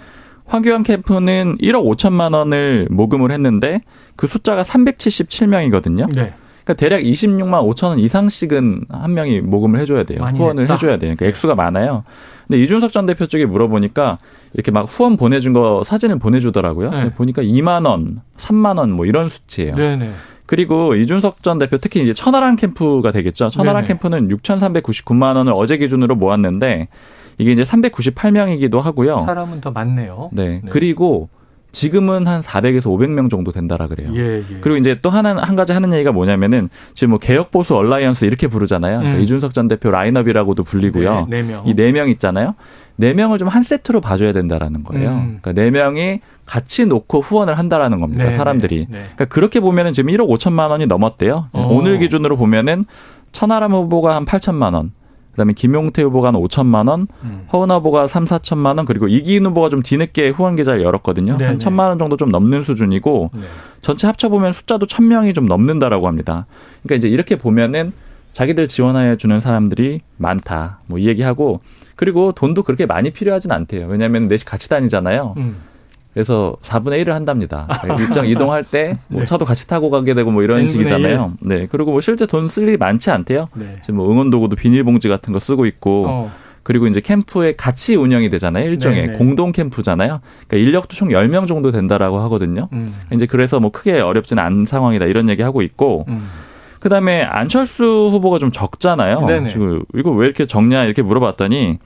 황교안 0.45 0.83
캠프는 0.83 1.57
1억 1.59 1.85
5천만 1.95 2.33
원을 2.33 2.87
모금을 2.91 3.31
했는데 3.31 3.81
그 4.17 4.27
숫자가 4.27 4.63
377명이거든요. 4.63 6.13
네. 6.13 6.33
그러니까 6.63 6.73
대략 6.73 6.99
26만 6.99 7.63
5천 7.73 7.87
원 7.87 7.99
이상씩은 7.99 8.85
한 8.89 9.13
명이 9.13 9.41
모금을 9.41 9.79
해줘야 9.79 10.03
돼요. 10.03 10.19
후원을 10.23 10.63
했다. 10.63 10.73
해줘야 10.75 10.97
돼요. 10.97 11.13
그러니까 11.15 11.25
액수가 11.27 11.55
많아요. 11.55 12.03
근데 12.51 12.63
이준석 12.65 12.91
전 12.91 13.05
대표 13.05 13.27
쪽에 13.27 13.45
물어보니까 13.45 14.17
이렇게 14.53 14.71
막 14.71 14.81
후원 14.81 15.15
보내준 15.15 15.53
거 15.53 15.83
사진을 15.85 16.19
보내주더라고요. 16.19 16.91
네. 16.91 17.09
보니까 17.13 17.41
2만 17.41 17.87
원, 17.87 18.17
3만 18.35 18.77
원 18.77 18.91
뭐 18.91 19.05
이런 19.05 19.29
수치예요. 19.29 19.73
네네. 19.77 20.11
그리고 20.45 20.95
이준석 20.95 21.43
전 21.43 21.59
대표 21.59 21.77
특히 21.77 22.01
이제 22.01 22.11
천하람 22.11 22.57
캠프가 22.57 23.11
되겠죠. 23.11 23.47
천하람 23.47 23.85
네네. 23.85 23.87
캠프는 23.87 24.27
6,399만 24.27 25.37
원을 25.37 25.53
어제 25.55 25.77
기준으로 25.77 26.15
모았는데 26.15 26.89
이게 27.37 27.53
이제 27.53 27.63
398명이기도 27.63 28.81
하고요. 28.81 29.21
사람은 29.25 29.61
더 29.61 29.71
많네요. 29.71 30.29
네. 30.33 30.59
네. 30.61 30.69
그리고 30.69 31.29
지금은 31.71 32.27
한 32.27 32.41
400에서 32.41 32.83
500명 32.83 33.29
정도 33.29 33.51
된다라 33.51 33.87
그래요. 33.87 34.11
예, 34.15 34.39
예. 34.39 34.57
그리고 34.59 34.77
이제 34.77 34.99
또 35.01 35.09
하나 35.09 35.35
한 35.37 35.55
가지 35.55 35.71
하는 35.71 35.93
얘기가 35.93 36.11
뭐냐면은 36.11 36.69
지금 36.93 37.11
뭐 37.11 37.19
개혁 37.19 37.51
보수 37.51 37.75
alliance 37.75 38.25
이렇게 38.25 38.47
부르잖아요. 38.47 38.97
그러니까 38.97 39.17
음. 39.17 39.23
이준석 39.23 39.53
전 39.53 39.67
대표 39.67 39.91
라인업이라고도 39.91 40.63
불리고요. 40.63 41.27
네, 41.29 41.43
네 41.43 41.61
이네 41.65 41.91
명 41.91 42.09
있잖아요. 42.09 42.55
네 42.97 43.13
명을 43.13 43.37
좀 43.37 43.47
한 43.47 43.63
세트로 43.63 43.99
봐줘야 43.99 44.31
된다라는 44.31 44.83
거예요. 44.83 45.09
음. 45.09 45.39
그러니까 45.41 45.53
네 45.53 45.71
명이 45.71 46.21
같이 46.45 46.85
놓고 46.85 47.19
후원을 47.19 47.57
한다라는 47.57 47.99
겁니다. 47.99 48.25
네, 48.25 48.31
사람들이. 48.31 48.87
네, 48.89 48.97
네. 48.97 48.99
그러니까 49.15 49.25
그렇게 49.25 49.59
보면은 49.59 49.93
지금 49.93 50.11
1억 50.11 50.27
5천만 50.29 50.69
원이 50.69 50.85
넘었대요. 50.85 51.47
오. 51.53 51.59
어. 51.59 51.67
오늘 51.73 51.99
기준으로 51.99 52.37
보면은 52.37 52.85
천하람 53.31 53.73
후보가 53.73 54.15
한 54.15 54.25
8천만 54.25 54.73
원, 54.73 54.91
그다음에 55.31 55.53
김용태 55.53 56.01
후보가 56.03 56.29
한 56.29 56.35
5천만 56.35 56.89
원, 56.89 57.07
음. 57.23 57.47
허은 57.51 57.71
후보가 57.71 58.07
3, 58.07 58.25
4천만 58.25 58.77
원, 58.77 58.85
그리고 58.85 59.07
이기인 59.07 59.45
후보가 59.45 59.69
좀 59.69 59.81
뒤늦게 59.81 60.29
후원 60.29 60.55
계좌를 60.55 60.81
열었거든요. 60.83 61.37
네네. 61.37 61.47
한 61.49 61.59
천만 61.59 61.87
원 61.89 61.99
정도 61.99 62.17
좀 62.17 62.29
넘는 62.29 62.63
수준이고 62.63 63.31
네. 63.33 63.41
전체 63.81 64.07
합쳐 64.07 64.29
보면 64.29 64.51
숫자도 64.51 64.85
천 64.87 65.07
명이 65.07 65.33
좀 65.33 65.45
넘는다라고 65.45 66.07
합니다. 66.07 66.45
그러니까 66.83 66.95
이제 66.97 67.07
이렇게 67.07 67.35
보면은 67.37 67.91
자기들 68.33 68.67
지원해 68.67 69.15
주는 69.17 69.39
사람들이 69.39 70.01
많다. 70.17 70.79
뭐 70.87 70.99
이 70.99 71.07
얘기하고 71.07 71.59
그리고 71.95 72.31
돈도 72.31 72.63
그렇게 72.63 72.85
많이 72.85 73.11
필요하진 73.11 73.51
않대요. 73.51 73.87
왜냐하면 73.87 74.27
넷이 74.27 74.43
같이 74.45 74.69
다니잖아요. 74.69 75.35
음. 75.37 75.55
그래서 76.13 76.55
4분의 76.61 77.03
1을 77.05 77.11
한답니다. 77.11 77.67
일정 77.99 78.27
이동할 78.27 78.63
때뭐 78.63 78.95
네. 79.09 79.25
차도 79.25 79.45
같이 79.45 79.67
타고 79.67 79.89
가게 79.89 80.13
되고 80.13 80.29
뭐 80.31 80.43
이런 80.43 80.65
식이잖아요. 80.67 81.33
1. 81.41 81.47
네. 81.49 81.67
그리고 81.71 81.91
뭐 81.91 82.01
실제 82.01 82.25
돈 82.25 82.47
쓸 82.49 82.67
일이 82.67 82.77
많지 82.77 83.11
않대요. 83.11 83.47
네. 83.53 83.75
지금 83.81 83.97
뭐 83.97 84.11
응원 84.11 84.29
도구도 84.29 84.55
비닐봉지 84.57 85.07
같은 85.07 85.31
거 85.31 85.39
쓰고 85.39 85.65
있고 85.65 86.05
어. 86.07 86.31
그리고 86.63 86.85
이제 86.87 86.99
캠프에 87.01 87.55
같이 87.55 87.95
운영이 87.95 88.29
되잖아요. 88.29 88.65
일종의 88.69 89.01
네네. 89.07 89.17
공동 89.17 89.51
캠프잖아요. 89.51 90.19
그러니까 90.47 90.57
인력도 90.57 90.95
총 90.95 91.09
10명 91.09 91.47
정도 91.47 91.71
된다라고 91.71 92.19
하거든요. 92.21 92.67
음. 92.73 92.93
이제 93.13 93.25
그래서 93.25 93.59
뭐 93.59 93.71
크게 93.71 93.99
어렵지는 93.99 94.43
않은 94.43 94.65
상황이다 94.65 95.05
이런 95.05 95.29
얘기 95.29 95.41
하고 95.41 95.61
있고 95.61 96.05
음. 96.09 96.27
그다음에 96.79 97.21
안철수 97.23 98.09
후보가 98.11 98.37
좀 98.39 98.51
적잖아요. 98.51 99.25
네네. 99.25 99.49
지금 99.51 99.83
이거 99.95 100.11
왜 100.11 100.25
이렇게 100.25 100.45
적냐 100.45 100.83
이렇게 100.83 101.01
물어봤더니 101.01 101.79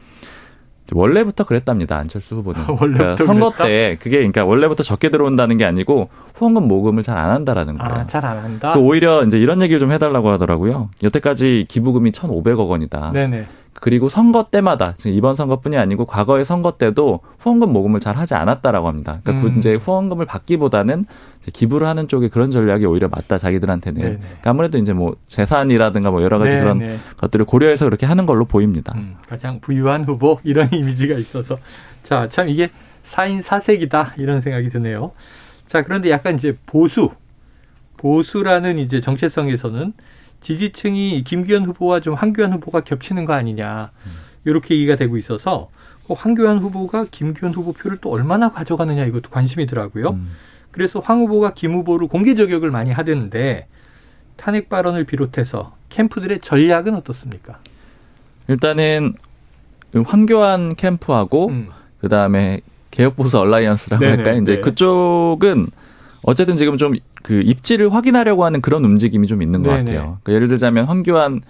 원래부터 0.94 1.44
그랬답니다. 1.46 1.98
안철수 1.98 2.36
후보는. 2.36 2.65
그러니까 2.77 3.15
선거 3.18 3.50
그랬다? 3.50 3.65
때 3.65 3.98
그게 4.00 4.18
그러니까 4.18 4.46
원래부터 4.46 4.84
적게 4.84 5.10
들어온다는 5.10 5.58
게 5.58 5.65
아니고 5.65 6.10
후원금 6.36 6.68
모금을 6.68 7.01
잘 7.04 7.18
안 7.18 7.32
한다라는 7.32 7.77
거예요. 7.77 7.94
아, 7.94 8.06
잘 8.08 8.24
안 8.25 8.38
한다. 8.38 8.74
그 8.74 8.80
오히려 8.80 9.24
이제 9.24 9.39
이런 9.39 9.62
얘기를 9.62 9.80
좀 9.80 9.92
해달라고 9.92 10.30
하더라고요. 10.32 10.89
여태까지 11.01 11.65
기부금이 11.68 12.12
1,500억 12.12 12.70
원이다. 12.70 13.12
네네. 13.13 13.46
그리고 13.82 14.08
선거 14.10 14.44
때마다 14.50 14.96
이번 15.05 15.36
선거뿐이 15.36 15.77
아니고 15.77 16.05
과거의 16.05 16.46
선거 16.46 16.72
때도 16.77 17.20
후원금 17.39 17.72
모금을 17.74 18.00
잘 18.00 18.15
하지 18.17 18.34
않았다라고 18.34 18.88
합니다. 18.88 19.20
그러니까 19.24 19.48
음. 19.50 19.58
이제 19.58 19.75
후원금을 19.75 20.25
받기보다는 20.25 21.05
기부를 21.53 21.86
하는 21.88 22.08
쪽에 22.08 22.29
그런 22.29 22.51
전략이 22.51 22.86
오히려 22.86 23.10
맞다 23.10 23.38
자기들한테는. 23.38 24.01
그러니까 24.01 24.50
아무래도 24.50 24.77
이제 24.77 24.94
뭐 24.94 25.15
재산이라든가 25.27 26.10
뭐 26.10 26.24
여러 26.24 26.39
가지 26.39 26.55
네네. 26.55 26.62
그런 26.62 27.00
것들을 27.17 27.46
고려해서 27.46 27.86
그렇게 27.86 28.05
하는 28.05 28.25
걸로 28.25 28.46
보입니다. 28.46 28.94
음, 28.96 29.17
가장 29.27 29.60
부유한 29.60 30.05
후보 30.05 30.39
이런 30.44 30.70
이미지가 30.72 31.15
있어서 31.15 31.58
자 32.03 32.27
참 32.29 32.50
이게 32.50 32.72
사인 33.03 33.41
사색이다 33.41 34.13
이런 34.17 34.41
생각이 34.41 34.70
드네요. 34.70 35.12
자 35.67 35.82
그런데 35.84 36.10
약간 36.10 36.36
이제 36.36 36.58
보수 36.65 37.12
보수라는 37.98 38.79
이제 38.79 39.00
정체성에서는 39.01 39.94
지지층이 40.46 41.24
김기현 41.24 41.66
후보와 41.66 42.02
좀 42.02 42.14
황교안 42.14 42.54
후보가 42.54 42.82
겹치는 42.82 43.25
거 43.25 43.34
아니냐 43.34 43.90
이렇게 44.44 44.75
얘기가 44.75 44.96
되고 44.96 45.18
있어서 45.18 45.70
그 46.08 46.14
황교안 46.14 46.60
후보가 46.60 47.08
김기현 47.10 47.52
후보 47.52 47.74
표를 47.74 47.98
또 48.00 48.12
얼마나 48.12 48.52
가져가느냐 48.52 49.06
이것도 49.06 49.32
관심이더라고요. 49.32 50.10
음. 50.10 50.30
그래서 50.70 51.00
황 51.00 51.22
후보가 51.22 51.56
김 51.56 51.74
후보를 51.74 52.08
공개 52.08 52.36
저격을 52.36 52.70
많이 52.70 52.92
하던데 52.92 53.66
탄핵 54.36 54.70
발언을 54.70 55.06
비롯해서 55.06 55.75
캠프들의 55.90 56.42
전략은 56.42 56.94
어떻습니까? 56.94 57.58
일단은 58.48 59.16
황교안 60.06 60.75
캠프하고 60.75 61.48
음. 61.48 61.70
그 62.00 62.08
다음에 62.08 62.62
개혁보수 62.92 63.40
얼라이언스라고 63.40 64.06
할까요? 64.06 64.42
이제 64.44 64.56
네. 64.56 64.62
그쪽은 64.62 65.72
어쨌든 66.22 66.58
지금 66.58 66.78
좀 66.78 66.94
그 67.25 67.41
입지를 67.41 67.91
확인하려고 67.91 68.46
하는 68.46 68.62
그런 68.62 68.86
움직임이 68.86 69.25
좀 69.25 69.41
있는 69.41 69.63
것 69.63 69.70
네네. 69.70 69.79
같아요. 69.79 70.01
그러니까 70.22 70.34
예를 70.34 70.48
들자면 70.48 70.86
황교안 70.86 71.41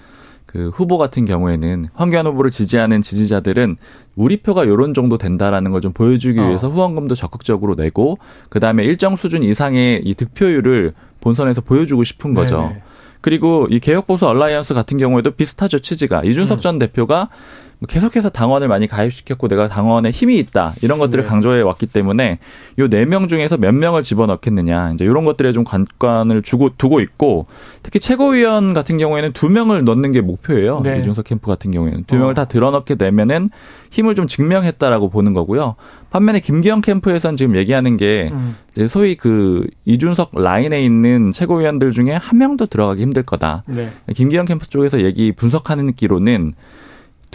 그 0.45 0.69
후보 0.69 0.97
같은 0.97 1.25
경우에는 1.25 1.89
황교안 1.93 2.25
후보를 2.27 2.49
지지하는 2.49 3.01
지지자들은 3.01 3.75
우리 4.15 4.37
표가 4.37 4.67
요런 4.67 4.93
정도 4.93 5.17
된다라는 5.17 5.71
걸 5.71 5.81
좀 5.81 5.91
보여주기 5.91 6.39
어. 6.39 6.47
위해서 6.47 6.69
후원금도 6.69 7.15
적극적으로 7.15 7.75
내고 7.75 8.19
그 8.47 8.61
다음에 8.61 8.85
일정 8.85 9.17
수준 9.17 9.43
이상의 9.43 10.01
이 10.05 10.13
득표율을 10.13 10.93
본선에서 11.19 11.59
보여주고 11.59 12.05
싶은 12.05 12.33
거죠. 12.33 12.61
네네. 12.69 12.83
그리고 13.19 13.67
이 13.69 13.79
개혁보수 13.81 14.27
alliance 14.27 14.73
같은 14.75 14.95
경우에도 14.97 15.31
비슷하죠 15.31 15.79
취지가 15.79 16.23
이준석 16.23 16.59
음. 16.59 16.61
전 16.61 16.79
대표가 16.79 17.27
뭐 17.74 17.74
계속해서 17.85 18.29
당원을 18.29 18.67
많이 18.67 18.87
가입시켰고 18.87 19.47
내가 19.47 19.67
당원에 19.67 20.09
힘이 20.09 20.37
있다 20.37 20.73
이런 20.81 20.99
것들을 20.99 21.23
네. 21.23 21.29
강조해 21.29 21.61
왔기 21.61 21.87
때문에 21.87 22.39
요 22.79 22.87
네 22.87 23.05
명 23.05 23.27
중에서 23.27 23.57
몇 23.57 23.73
명을 23.73 24.03
집어넣겠느냐 24.03 24.91
이제 24.93 25.05
이런 25.05 25.25
것들에 25.25 25.53
좀 25.53 25.63
관건을 25.63 26.41
주고 26.41 26.69
두고 26.77 26.99
있고 27.01 27.45
특히 27.83 27.99
최고위원 27.99 28.73
같은 28.73 28.97
경우에는 28.97 29.33
두 29.33 29.49
명을 29.49 29.83
넣는 29.83 30.11
게 30.11 30.21
목표예요 30.21 30.81
네. 30.81 30.99
이준석 30.99 31.25
캠프 31.25 31.47
같은 31.47 31.71
경우에는 31.71 32.05
두 32.05 32.15
명을 32.15 32.31
어. 32.31 32.33
다 32.33 32.45
들어넣게 32.45 32.95
되면은 32.95 33.49
힘을 33.91 34.15
좀 34.15 34.27
증명했다라고 34.27 35.09
보는 35.09 35.33
거고요 35.33 35.75
반면에 36.09 36.39
김기현 36.39 36.81
캠프에서는 36.81 37.35
지금 37.37 37.55
얘기하는 37.55 37.97
게 37.97 38.29
음. 38.31 38.55
소위 38.89 39.15
그 39.15 39.65
이준석 39.85 40.31
라인에 40.35 40.83
있는 40.83 41.31
최고위원들 41.31 41.91
중에 41.91 42.11
한 42.13 42.37
명도 42.37 42.65
들어가기 42.65 43.01
힘들 43.01 43.23
거다 43.23 43.63
네. 43.67 43.89
김기현 44.13 44.45
캠프 44.45 44.67
쪽에서 44.69 45.01
얘기 45.03 45.31
분석하는 45.31 45.93
기로는 45.93 46.53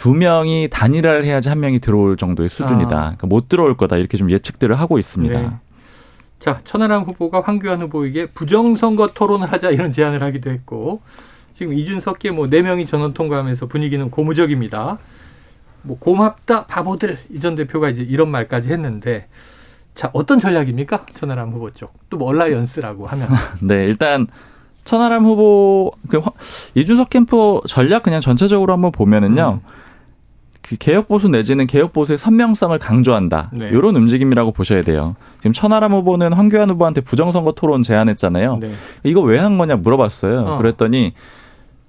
두 0.00 0.14
명이 0.14 0.68
단일화를 0.70 1.24
해야지 1.24 1.50
한 1.50 1.60
명이 1.60 1.78
들어올 1.80 2.16
정도의 2.16 2.48
수준이다. 2.48 2.96
아. 2.96 3.00
그러니까 3.02 3.26
못 3.26 3.50
들어올 3.50 3.76
거다. 3.76 3.98
이렇게 3.98 4.16
좀 4.16 4.30
예측들을 4.30 4.74
하고 4.80 4.98
있습니다. 4.98 5.38
네. 5.38 5.50
자, 6.38 6.58
천하람 6.64 7.02
후보가 7.02 7.42
황교안 7.42 7.82
후보에게 7.82 8.24
부정선거 8.28 9.08
토론을 9.08 9.52
하자 9.52 9.68
이런 9.68 9.92
제안을 9.92 10.22
하기도 10.22 10.48
했고 10.50 11.02
지금 11.52 11.74
이준석계 11.74 12.30
뭐 12.30 12.51
네 12.51 12.62
명이 12.62 12.86
전원 12.86 13.12
통과하면서 13.12 13.66
분위기는 13.66 14.10
고무적입니다. 14.10 14.96
뭐 15.82 15.98
고맙다 15.98 16.64
바보들 16.64 17.18
이 17.30 17.38
전 17.38 17.54
대표가 17.54 17.90
이제 17.90 18.00
이런 18.02 18.30
말까지 18.30 18.70
했는데 18.72 19.26
자 19.94 20.08
어떤 20.14 20.38
전략입니까 20.38 21.00
천하람 21.14 21.50
후보 21.50 21.70
쪽 21.74 21.98
또 21.98 22.16
뭐 22.16 22.28
alliance라고 22.28 23.06
하면 23.06 23.28
네 23.60 23.84
일단 23.84 24.26
천하람 24.84 25.26
후보 25.26 25.92
그 26.08 26.22
이준석 26.74 27.10
캠프 27.10 27.60
전략 27.66 28.02
그냥 28.02 28.22
전체적으로 28.22 28.72
한번 28.72 28.92
보면은요. 28.92 29.60
음. 29.62 29.79
그 30.70 30.76
개혁 30.76 31.08
보수 31.08 31.28
내지는 31.28 31.66
개혁 31.66 31.92
보수의 31.92 32.16
선명성을 32.16 32.78
강조한다. 32.78 33.50
네. 33.52 33.70
이런 33.72 33.96
움직임이라고 33.96 34.52
보셔야 34.52 34.82
돼요. 34.82 35.16
지금 35.38 35.52
천하람 35.52 35.92
후보는 35.92 36.32
황교안 36.32 36.70
후보한테 36.70 37.00
부정선거 37.00 37.52
토론 37.52 37.82
제안했잖아요. 37.82 38.58
네. 38.60 38.70
이거 39.02 39.20
왜 39.20 39.40
한 39.40 39.58
거냐 39.58 39.74
물어봤어요. 39.76 40.40
어. 40.40 40.58
그랬더니 40.58 41.12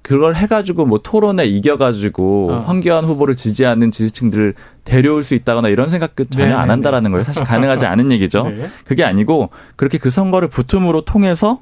그걸 0.01 0.35
해가지고 0.35 0.87
뭐 0.87 0.99
토론에 1.03 1.45
이겨가지고 1.45 2.49
어. 2.53 2.59
황교안 2.61 3.03
후보를 3.05 3.35
지지하는 3.35 3.91
지지층들을 3.91 4.55
데려올 4.83 5.21
수 5.21 5.35
있다거나 5.35 5.67
이런 5.69 5.89
생각 5.89 6.15
그 6.15 6.27
전혀 6.27 6.47
네, 6.47 6.53
안 6.53 6.67
네, 6.67 6.71
한다라는 6.71 7.11
네. 7.11 7.11
거예요. 7.11 7.23
사실 7.23 7.43
가능하지 7.43 7.85
않은 7.85 8.11
얘기죠. 8.13 8.45
네. 8.49 8.69
그게 8.85 9.03
아니고 9.03 9.49
그렇게 9.75 9.99
그 9.99 10.09
선거를 10.09 10.47
붙음으로 10.47 11.01
통해서 11.01 11.59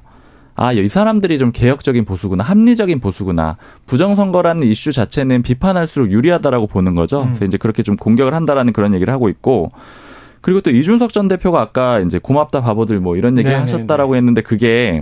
아, 0.60 0.72
이 0.72 0.88
사람들이 0.90 1.38
좀 1.38 1.52
개혁적인 1.52 2.04
보수구나, 2.04 2.44
합리적인 2.44 3.00
보수구나. 3.00 3.56
부정선거라는 3.86 4.66
이슈 4.66 4.92
자체는 4.92 5.40
비판할수록 5.40 6.12
유리하다라고 6.12 6.66
보는 6.66 6.94
거죠. 6.94 7.22
음. 7.22 7.28
그래서 7.28 7.46
이제 7.46 7.56
그렇게 7.56 7.82
좀 7.82 7.96
공격을 7.96 8.34
한다라는 8.34 8.74
그런 8.74 8.92
얘기를 8.92 9.10
하고 9.10 9.30
있고, 9.30 9.72
그리고 10.42 10.60
또 10.60 10.70
이준석 10.70 11.14
전 11.14 11.28
대표가 11.28 11.62
아까 11.62 12.00
이제 12.00 12.18
고맙다 12.18 12.60
바보들 12.60 13.00
뭐 13.00 13.16
이런 13.16 13.38
얘기 13.38 13.48
네, 13.48 13.54
하셨다라고 13.54 14.12
네, 14.12 14.16
네. 14.16 14.18
했는데 14.18 14.42
그게 14.42 15.00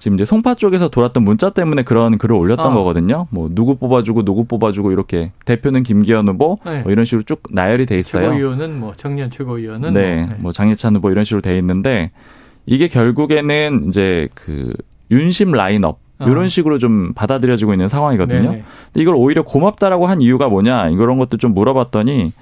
지금 0.00 0.16
이제 0.16 0.24
송파 0.24 0.54
쪽에서 0.54 0.88
돌았던 0.88 1.22
문자 1.22 1.50
때문에 1.50 1.82
그런 1.82 2.18
글을 2.18 2.34
올렸던 2.34 2.72
어. 2.72 2.74
거거든요. 2.74 3.28
뭐 3.30 3.48
누구 3.52 3.76
뽑아주고 3.76 4.24
누구 4.24 4.44
뽑아주고 4.44 4.90
이렇게 4.90 5.30
대표는 5.44 5.84
김기현 5.84 6.26
후보 6.26 6.58
네. 6.66 6.80
뭐 6.80 6.90
이런 6.90 7.04
식으로 7.04 7.22
쭉 7.22 7.42
나열이 7.48 7.86
돼 7.86 7.96
있어요. 7.96 8.30
최고위원은 8.30 8.80
뭐 8.80 8.94
청년 8.96 9.30
최고위원은 9.30 9.92
네, 9.92 10.16
뭐, 10.16 10.26
네. 10.26 10.36
뭐 10.38 10.52
장예찬 10.52 10.96
후보 10.96 11.12
이런 11.12 11.22
식으로 11.22 11.42
돼 11.42 11.56
있는데 11.58 12.10
이게 12.66 12.88
결국에는 12.88 13.86
이제 13.88 14.28
그 14.34 14.72
윤심 15.10 15.52
라인업 15.52 15.98
이런 16.20 16.44
어. 16.44 16.48
식으로 16.48 16.78
좀 16.78 17.12
받아들여지고 17.14 17.72
있는 17.72 17.88
상황이거든요. 17.88 18.42
네네. 18.50 18.64
근데 18.92 19.00
이걸 19.00 19.14
오히려 19.16 19.42
고맙다라고 19.42 20.06
한 20.06 20.20
이유가 20.20 20.48
뭐냐 20.48 20.88
이런 20.90 21.18
것도 21.18 21.38
좀 21.38 21.54
물어봤더니 21.54 22.32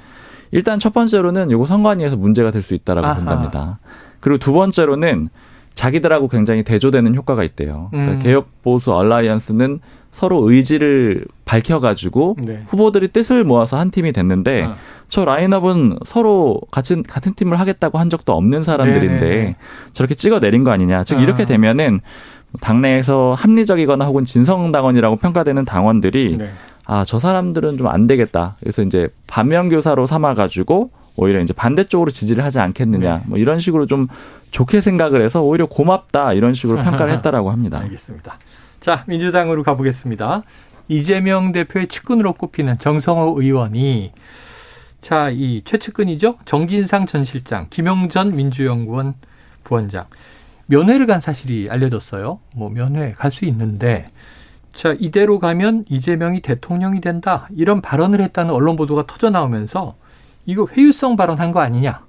일단 0.50 0.78
첫 0.80 0.92
번째로는 0.92 1.50
이거 1.50 1.64
선관위에서 1.64 2.16
문제가 2.16 2.50
될 2.50 2.62
수 2.62 2.74
있다라고 2.74 3.06
아하. 3.06 3.16
본답니다. 3.16 3.78
그리고 4.20 4.38
두 4.38 4.52
번째로는 4.52 5.28
자기들하고 5.74 6.26
굉장히 6.26 6.64
대조되는 6.64 7.14
효과가 7.14 7.44
있대요. 7.44 7.86
그러니까 7.92 8.14
음. 8.14 8.18
개혁 8.18 8.48
보수 8.64 8.92
얼라이언스는 8.92 9.78
서로 10.10 10.50
의지를 10.50 11.24
밝혀가지고 11.44 12.36
네. 12.40 12.62
후보들이 12.66 13.08
뜻을 13.08 13.44
모아서 13.44 13.78
한 13.78 13.92
팀이 13.92 14.10
됐는데 14.12 14.62
어. 14.64 14.76
저 15.08 15.24
라인업은 15.24 15.98
서로 16.04 16.60
같은 16.70 17.02
같은 17.02 17.34
팀을 17.34 17.58
하겠다고 17.58 17.98
한 17.98 18.10
적도 18.10 18.32
없는 18.34 18.62
사람들인데 18.62 19.26
네. 19.26 19.56
저렇게 19.92 20.14
찍어 20.14 20.38
내린 20.40 20.64
거 20.64 20.70
아니냐. 20.70 21.04
즉 21.04 21.20
이렇게 21.20 21.44
아. 21.44 21.46
되면은 21.46 22.00
당내에서 22.60 23.34
합리적이거나 23.36 24.04
혹은 24.06 24.24
진성 24.24 24.70
당원이라고 24.72 25.16
평가되는 25.16 25.64
당원들이 25.64 26.36
네. 26.38 26.50
아저 26.84 27.18
사람들은 27.18 27.76
좀 27.78 27.86
안 27.86 28.06
되겠다. 28.06 28.56
그래서 28.60 28.82
이제 28.82 29.08
반면 29.26 29.68
교사로 29.68 30.06
삼아 30.06 30.34
가지고 30.34 30.90
오히려 31.16 31.40
이제 31.40 31.52
반대쪽으로 31.52 32.10
지지를 32.10 32.44
하지 32.44 32.58
않겠느냐. 32.60 33.16
네. 33.18 33.22
뭐 33.26 33.38
이런 33.38 33.60
식으로 33.60 33.86
좀 33.86 34.06
좋게 34.50 34.80
생각을 34.80 35.22
해서 35.22 35.42
오히려 35.42 35.66
고맙다 35.66 36.32
이런 36.34 36.54
식으로 36.54 36.82
평가를 36.82 37.12
했다라고 37.16 37.50
합니다. 37.50 37.78
알겠습니다. 37.80 38.38
자 38.80 39.04
민주당으로 39.06 39.62
가보겠습니다. 39.62 40.42
이재명 40.88 41.52
대표의 41.52 41.88
측근으로 41.88 42.32
꼽히는 42.34 42.78
정성호 42.78 43.40
의원이 43.40 44.12
자, 45.00 45.30
이 45.30 45.62
최측근이죠. 45.64 46.38
정진상 46.44 47.06
전 47.06 47.24
실장, 47.24 47.66
김용전 47.70 48.34
민주연구원 48.34 49.14
부원장. 49.64 50.06
면회를 50.66 51.06
간 51.06 51.20
사실이 51.20 51.68
알려졌어요. 51.70 52.40
뭐 52.54 52.68
면회 52.68 53.12
갈 53.12 53.30
수 53.30 53.44
있는데 53.46 54.10
자, 54.74 54.94
이대로 54.98 55.38
가면 55.38 55.84
이재명이 55.88 56.40
대통령이 56.42 57.00
된다. 57.00 57.48
이런 57.56 57.80
발언을 57.80 58.20
했다는 58.20 58.52
언론 58.52 58.76
보도가 58.76 59.06
터져 59.06 59.30
나오면서 59.30 59.96
이거 60.46 60.66
회유성 60.70 61.16
발언한 61.16 61.52
거 61.52 61.60
아니냐. 61.60 62.04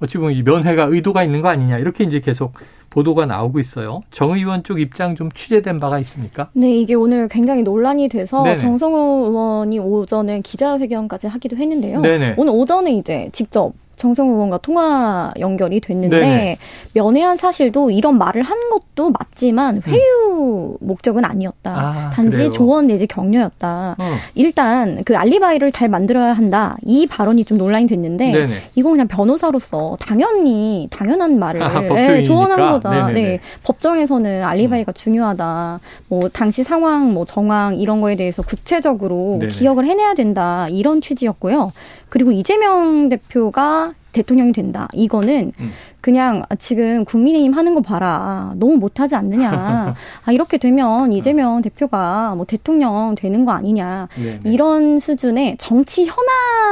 어찌 0.00 0.18
보면 0.18 0.34
이 0.34 0.42
면회가 0.42 0.84
의도가 0.84 1.22
있는 1.22 1.42
거 1.42 1.48
아니냐. 1.48 1.78
이렇게 1.78 2.04
이제 2.04 2.20
계속 2.20 2.54
보도가 2.96 3.26
나오고 3.26 3.60
있어요. 3.60 4.00
정 4.10 4.30
의원 4.30 4.62
쪽 4.62 4.80
입장 4.80 5.16
좀 5.16 5.30
취재된 5.30 5.78
바가 5.78 5.98
있습니까? 5.98 6.48
네, 6.54 6.74
이게 6.74 6.94
오늘 6.94 7.28
굉장히 7.28 7.62
논란이 7.62 8.08
돼서 8.08 8.42
네네. 8.42 8.56
정성호 8.56 9.26
의원이 9.28 9.78
오전에 9.80 10.40
기자회견까지 10.40 11.26
하기도 11.26 11.58
했는데요. 11.58 12.00
네네. 12.00 12.36
오늘 12.38 12.54
오전에 12.54 12.92
이제 12.92 13.28
직접 13.32 13.74
정성 13.96 14.28
의원과 14.28 14.58
통화 14.58 15.32
연결이 15.38 15.80
됐는데 15.80 16.20
네네. 16.20 16.58
면회한 16.92 17.36
사실도 17.36 17.90
이런 17.90 18.18
말을 18.18 18.42
한 18.42 18.56
것도 18.70 19.10
맞지만 19.10 19.76
음. 19.76 19.82
회유 19.86 20.76
음. 20.80 20.86
목적은 20.86 21.24
아니었다. 21.24 21.70
아, 21.70 22.10
단지 22.10 22.36
그래요? 22.36 22.50
조언 22.50 22.86
내지 22.86 23.06
격려였다. 23.06 23.96
어. 23.98 24.04
일단 24.34 25.02
그 25.04 25.16
알리바이를 25.16 25.72
잘 25.72 25.88
만들어야 25.88 26.32
한다. 26.32 26.76
이 26.84 27.06
발언이 27.06 27.44
좀 27.44 27.58
논란이 27.58 27.86
됐는데 27.86 28.32
네네. 28.32 28.54
이건 28.74 28.92
그냥 28.92 29.08
변호사로서 29.08 29.96
당연히 30.00 30.88
당연한 30.90 31.38
말을 31.38 31.62
아, 31.62 31.80
네, 31.80 32.22
조언한 32.22 32.58
거다. 32.72 33.08
네. 33.08 33.40
법정에서는 33.64 34.44
알리바이가 34.44 34.92
음. 34.92 34.94
중요하다. 34.94 35.80
뭐 36.08 36.28
당시 36.28 36.62
상황, 36.62 37.14
뭐 37.14 37.24
정황 37.24 37.76
이런 37.76 38.00
거에 38.00 38.16
대해서 38.16 38.42
구체적으로 38.42 39.38
네네. 39.40 39.52
기억을 39.52 39.86
해내야 39.86 40.14
된다. 40.14 40.68
이런 40.68 41.00
취지였고요. 41.00 41.72
그리고 42.08 42.32
이재명 42.32 43.08
대표가 43.08 43.94
대통령이 44.12 44.52
된다. 44.52 44.88
이거는 44.94 45.52
음. 45.60 45.72
그냥 46.00 46.44
지금 46.58 47.04
국민의힘 47.04 47.52
하는 47.52 47.74
거 47.74 47.80
봐라. 47.80 48.52
너무 48.56 48.76
못하지 48.76 49.14
않느냐. 49.14 49.50
아, 50.24 50.32
이렇게 50.32 50.56
되면 50.56 51.12
이재명 51.12 51.60
대표가 51.62 52.34
뭐 52.36 52.46
대통령 52.46 53.14
되는 53.16 53.44
거 53.44 53.52
아니냐. 53.52 54.08
네네. 54.14 54.40
이런 54.44 54.98
수준의 54.98 55.56
정치 55.58 56.06
현안 56.06 56.65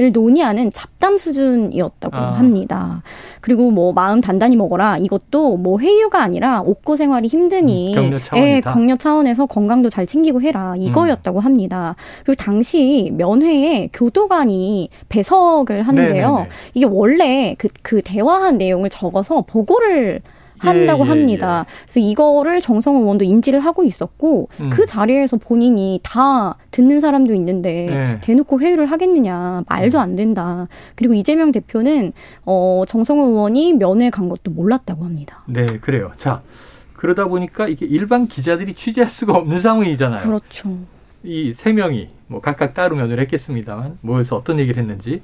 을 0.00 0.12
논의하는 0.12 0.72
잡담 0.72 1.18
수준이었다고 1.18 2.16
아. 2.16 2.32
합니다. 2.32 3.02
그리고 3.40 3.70
뭐 3.70 3.92
마음 3.92 4.20
단단히 4.20 4.56
먹어라. 4.56 4.98
이것도 4.98 5.56
뭐 5.56 5.78
회유가 5.78 6.22
아니라 6.22 6.62
옥고 6.62 6.96
생활이 6.96 7.28
힘드니 7.28 7.94
음, 7.96 8.10
격려, 8.10 8.18
예, 8.36 8.60
격려 8.60 8.96
차원에서 8.96 9.46
건강도 9.46 9.90
잘 9.90 10.06
챙기고 10.06 10.40
해라. 10.42 10.74
이거였다고 10.78 11.40
음. 11.40 11.44
합니다. 11.44 11.94
그리고 12.24 12.42
당시 12.42 13.12
면회에 13.14 13.90
교도관이 13.92 14.88
배석을 15.08 15.82
하는데요. 15.82 16.28
네네네. 16.28 16.48
이게 16.74 16.86
원래 16.86 17.54
그, 17.58 17.68
그 17.82 18.00
대화한 18.02 18.58
내용을 18.58 18.90
적어서 18.90 19.42
보고를 19.42 20.20
한다고 20.66 21.04
예, 21.04 21.06
예, 21.06 21.10
합니다. 21.10 21.66
예. 21.68 21.72
그래서 21.84 22.00
이거를 22.00 22.60
정성호 22.60 23.00
의원도 23.00 23.24
인지를 23.24 23.60
하고 23.60 23.84
있었고 23.84 24.48
음. 24.60 24.70
그 24.70 24.86
자리에서 24.86 25.36
본인이 25.36 26.00
다 26.02 26.56
듣는 26.70 27.00
사람도 27.00 27.34
있는데 27.34 27.88
예. 27.88 28.20
대놓고 28.20 28.60
회유를 28.60 28.86
하겠느냐 28.86 29.64
말도 29.68 29.98
안 30.00 30.16
된다. 30.16 30.68
그리고 30.94 31.14
이재명 31.14 31.52
대표는 31.52 32.12
어 32.44 32.84
정성호 32.86 33.26
의원이 33.28 33.74
면회 33.74 34.10
간 34.10 34.28
것도 34.28 34.50
몰랐다고 34.50 35.04
합니다. 35.04 35.42
네, 35.46 35.66
그래요. 35.78 36.12
자 36.16 36.42
그러다 36.94 37.26
보니까 37.26 37.66
이게 37.68 37.84
일반 37.86 38.26
기자들이 38.26 38.74
취재할 38.74 39.10
수가 39.10 39.34
없는 39.34 39.60
상황이잖아요. 39.60 40.22
그렇죠. 40.26 40.76
이 41.24 41.52
세 41.54 41.72
명이 41.72 42.08
뭐 42.32 42.40
각각 42.40 42.74
따로 42.74 42.96
면회를 42.96 43.22
했겠습니다만 43.24 43.98
모여서 44.00 44.36
어떤 44.36 44.58
얘기를 44.58 44.82
했는지 44.82 45.22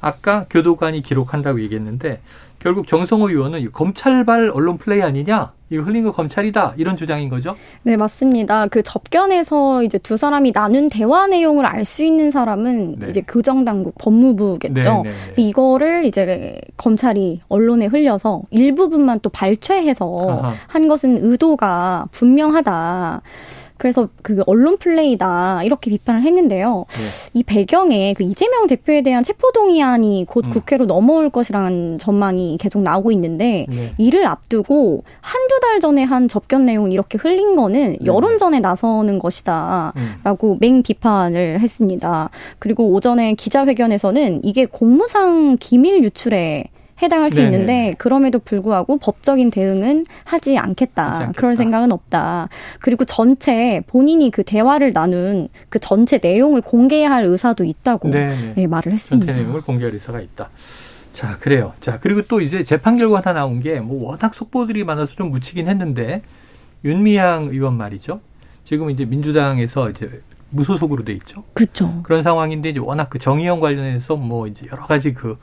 아까 0.00 0.44
교도관이 0.50 1.02
기록한다고 1.02 1.62
얘기했는데 1.62 2.20
결국 2.58 2.88
정성호 2.88 3.30
의원은 3.30 3.70
검찰발 3.72 4.50
언론 4.52 4.78
플레이 4.78 5.00
아니냐? 5.00 5.52
이거 5.70 5.82
흘린 5.82 6.02
거 6.02 6.12
검찰이다. 6.12 6.74
이런 6.76 6.96
주장인 6.96 7.28
거죠? 7.28 7.54
네, 7.82 7.96
맞습니다. 7.96 8.66
그 8.66 8.82
접견에서 8.82 9.82
이제 9.84 9.98
두 9.98 10.16
사람이 10.16 10.52
나눈 10.52 10.88
대화 10.88 11.26
내용을 11.26 11.66
알 11.66 11.84
수 11.84 12.04
있는 12.04 12.30
사람은 12.30 12.96
네. 12.98 13.10
이제 13.10 13.22
교정 13.28 13.64
당국 13.64 13.94
법무부겠죠. 13.98 14.72
네, 14.74 15.02
네, 15.04 15.10
네. 15.36 15.42
이거를 15.42 16.04
이제 16.06 16.60
검찰이 16.76 17.42
언론에 17.48 17.86
흘려서 17.86 18.42
일부분만 18.50 19.20
또 19.20 19.30
발췌해서 19.30 20.40
아하. 20.42 20.54
한 20.66 20.88
것은 20.88 21.18
의도가 21.22 22.06
분명하다. 22.10 23.22
그래서 23.78 24.08
그 24.22 24.42
언론 24.46 24.76
플레이다 24.76 25.62
이렇게 25.62 25.90
비판을 25.90 26.22
했는데요. 26.22 26.84
네. 26.88 27.30
이 27.32 27.42
배경에 27.44 28.12
그 28.14 28.24
이재명 28.24 28.66
대표에 28.66 29.02
대한 29.02 29.24
체포동의안이 29.24 30.26
곧 30.28 30.46
음. 30.46 30.50
국회로 30.50 30.86
넘어올 30.86 31.30
것이라는 31.30 31.98
전망이 31.98 32.58
계속 32.60 32.82
나오고 32.82 33.12
있는데 33.12 33.66
네. 33.68 33.94
이를 33.96 34.26
앞두고 34.26 35.04
한두 35.20 35.60
달 35.60 35.80
전에 35.80 36.02
한 36.02 36.28
접견 36.28 36.66
내용을 36.66 36.92
이렇게 36.92 37.18
흘린 37.18 37.54
거는 37.56 37.92
네. 37.92 37.98
여론전에 38.04 38.60
나서는 38.60 39.20
것이다라고 39.20 40.52
음. 40.52 40.58
맹 40.60 40.82
비판을 40.82 41.60
했습니다. 41.60 42.30
그리고 42.58 42.88
오전에 42.92 43.34
기자회견에서는 43.34 44.40
이게 44.44 44.66
공무상 44.66 45.56
기밀 45.60 46.02
유출에 46.02 46.64
해당할 47.00 47.30
수 47.30 47.36
네네. 47.36 47.46
있는데 47.52 47.94
그럼에도 47.98 48.38
불구하고 48.38 48.98
법적인 48.98 49.50
대응은 49.50 50.06
하지 50.24 50.58
않겠다. 50.58 51.04
않겠다. 51.04 51.32
그럴 51.36 51.54
생각은 51.56 51.92
없다. 51.92 52.48
그리고 52.80 53.04
전체 53.04 53.82
본인이 53.86 54.30
그 54.30 54.42
대화를 54.42 54.92
나눈 54.92 55.48
그 55.68 55.78
전체 55.78 56.18
내용을 56.22 56.60
공개할 56.60 57.24
의사도 57.24 57.64
있다고 57.64 58.08
네, 58.08 58.66
말을 58.66 58.92
했습니다. 58.92 59.26
전체 59.32 59.42
내용을 59.42 59.60
공개할 59.62 59.94
의사가 59.94 60.20
있다. 60.20 60.50
자, 61.12 61.36
그래요. 61.40 61.72
자, 61.80 61.98
그리고 62.00 62.22
또 62.22 62.40
이제 62.40 62.62
재판 62.64 62.96
결과 62.96 63.18
하나 63.18 63.40
나온 63.40 63.60
게 63.60 63.80
뭐 63.80 64.10
워낙 64.10 64.34
속보들이 64.34 64.84
많아서 64.84 65.14
좀 65.16 65.30
묻히긴 65.30 65.68
했는데 65.68 66.22
윤미향 66.84 67.48
의원 67.50 67.76
말이죠. 67.76 68.20
지금 68.64 68.90
이제 68.90 69.04
민주당에서 69.04 69.90
이제 69.90 70.22
무소속으로 70.50 71.04
돼 71.04 71.12
있죠. 71.14 71.44
그렇죠. 71.54 72.00
그런 72.02 72.22
상황인데 72.22 72.70
이제 72.70 72.80
워낙 72.80 73.08
그 73.10 73.18
정의연 73.18 73.60
관련해서 73.60 74.16
뭐 74.16 74.46
이제 74.46 74.66
여러 74.70 74.86
가지 74.86 75.12
그 75.12 75.38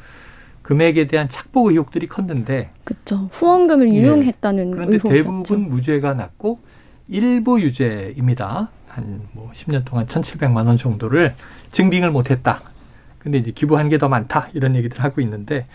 금액에 0.65 1.05
대한 1.05 1.29
착복 1.29 1.67
의혹들이 1.67 2.07
컸는데 2.07 2.71
그렇죠. 2.85 3.29
후원금을 3.31 3.87
예. 3.89 3.93
유용했다는 3.99 4.71
그런데 4.71 4.95
의혹이었죠. 4.95 5.23
대부분 5.43 5.69
무죄가 5.69 6.15
났고 6.15 6.59
일부 7.07 7.61
유죄입니다. 7.61 8.71
한 8.87 9.21
뭐 9.33 9.51
10년 9.53 9.85
동안 9.85 10.07
1,700만 10.07 10.65
원 10.65 10.75
정도를 10.75 11.35
증빙을 11.71 12.09
못 12.09 12.31
했다. 12.31 12.61
근데 13.19 13.37
이제 13.37 13.51
기부한 13.51 13.89
게 13.89 13.99
더 13.99 14.09
많다. 14.09 14.49
이런 14.53 14.75
얘기들 14.75 15.03
하고 15.03 15.21
있는데 15.21 15.65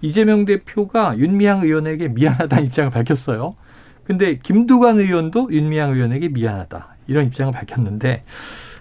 이재명 0.00 0.46
대표가 0.46 1.18
윤미향 1.18 1.60
의원에게 1.62 2.08
미안하다는 2.08 2.64
입장을 2.66 2.90
밝혔어요. 2.90 3.54
근데 4.04 4.38
김두관 4.38 4.98
의원도 4.98 5.52
윤미향 5.52 5.90
의원에게 5.90 6.28
미안하다. 6.28 6.96
이런 7.06 7.26
입장을 7.26 7.52
밝혔는데 7.52 8.24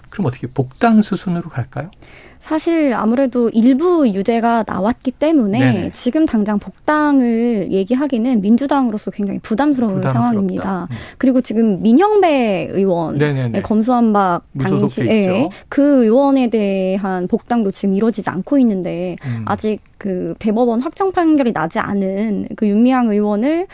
그럼 0.10 0.28
어떻게 0.28 0.48
복당 0.48 1.02
수순으로 1.02 1.50
갈까요? 1.50 1.92
사실 2.40 2.94
아무래도 2.94 3.50
일부 3.50 4.08
유죄가 4.08 4.64
나왔기 4.66 5.12
때문에 5.12 5.60
네네. 5.60 5.90
지금 5.92 6.26
당장 6.26 6.60
복당을 6.60 7.72
얘기하기는 7.72 8.42
민주당으로서 8.42 9.12
굉장히 9.12 9.40
부담스러운 9.40 9.96
부담스럽다. 9.96 10.22
상황입니다. 10.22 10.88
음. 10.90 10.96
그리고 11.18 11.42
지금 11.42 11.82
민영배 11.82 12.70
의원 12.72 13.18
검수한 13.64 14.14
바 14.14 14.42
당시에 14.60 15.50
그 15.70 16.04
의원에 16.04 16.50
대한 16.50 17.28
복당도 17.28 17.72
지금 17.72 17.96
이루어지지 17.96 18.30
않고 18.30 18.58
있는데 18.60 19.16
음. 19.26 19.44
아직 19.46 19.80
그 19.98 20.36
대법원 20.40 20.82
확정 20.82 21.12
판결이 21.12 21.54
나지 21.54 21.80
않은 21.80 22.50
그 22.56 22.68
윤미향 22.68 23.10
의원을 23.10 23.68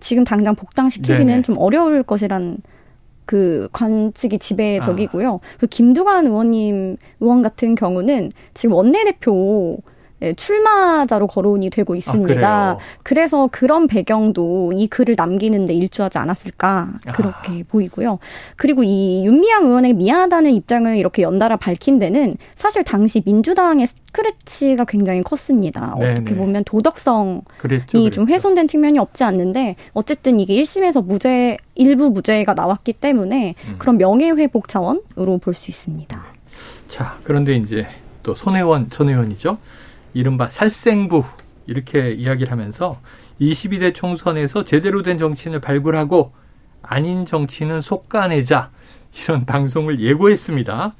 지금 0.00 0.24
당장 0.24 0.54
복당시키기는 0.54 1.26
네네. 1.26 1.42
좀 1.42 1.56
어려울 1.58 2.02
것이란 2.02 2.58
그 3.26 3.68
관측이 3.72 4.38
지배적이고요. 4.38 5.34
아. 5.34 5.56
그 5.58 5.66
김두관 5.66 6.26
의원님 6.26 6.96
의원 7.20 7.42
같은 7.42 7.74
경우는 7.74 8.32
지금 8.54 8.74
원내대표 8.74 9.78
예, 9.78 9.93
출마자로 10.32 11.26
거론이 11.26 11.70
되고 11.70 11.94
있습니다. 11.94 12.48
아, 12.48 12.78
그래서 13.02 13.48
그런 13.52 13.86
배경도 13.86 14.72
이 14.74 14.86
글을 14.86 15.14
남기는데 15.16 15.74
일조하지 15.74 16.18
않았을까 16.18 16.88
그렇게 17.14 17.60
아. 17.60 17.64
보이고요. 17.68 18.18
그리고 18.56 18.82
이 18.82 19.24
윤미향 19.26 19.64
의원에게 19.66 19.94
미안하다는 19.94 20.52
입장을 20.52 20.96
이렇게 20.96 21.22
연달아 21.22 21.56
밝힌 21.56 21.98
데는 21.98 22.36
사실 22.54 22.84
당시 22.84 23.22
민주당의 23.24 23.86
스크래치가 23.86 24.84
굉장히 24.84 25.22
컸습니다. 25.22 25.94
네네. 25.98 26.10
어떻게 26.12 26.36
보면 26.36 26.64
도덕성이 26.64 27.42
그랬죠, 27.58 27.86
그랬죠. 27.92 28.10
좀 28.10 28.28
훼손된 28.28 28.68
측면이 28.68 28.98
없지 28.98 29.24
않는데 29.24 29.76
어쨌든 29.92 30.40
이게 30.40 30.54
1심에서 30.54 31.04
무죄 31.04 31.56
일부 31.74 32.10
무죄가 32.10 32.54
나왔기 32.54 32.94
때문에 32.94 33.54
음. 33.66 33.74
그런 33.78 33.98
명예 33.98 34.30
회복 34.30 34.68
차원으로 34.68 35.38
볼 35.38 35.54
수 35.54 35.70
있습니다. 35.70 36.24
자, 36.88 37.16
그런데 37.24 37.56
이제 37.56 37.86
또 38.22 38.34
손혜원 38.34 38.90
전 38.90 39.08
의원이죠. 39.08 39.58
이른바 40.14 40.48
살생부 40.48 41.24
이렇게 41.66 42.12
이야기를 42.12 42.50
하면서 42.50 42.98
22대 43.40 43.94
총선에서 43.94 44.64
제대로 44.64 45.02
된 45.02 45.18
정치인을 45.18 45.60
발굴하고 45.60 46.32
아닌 46.82 47.26
정치인은 47.26 47.80
속가내자 47.80 48.70
이런 49.22 49.44
방송을 49.46 50.00
예고했습니다. 50.00 50.94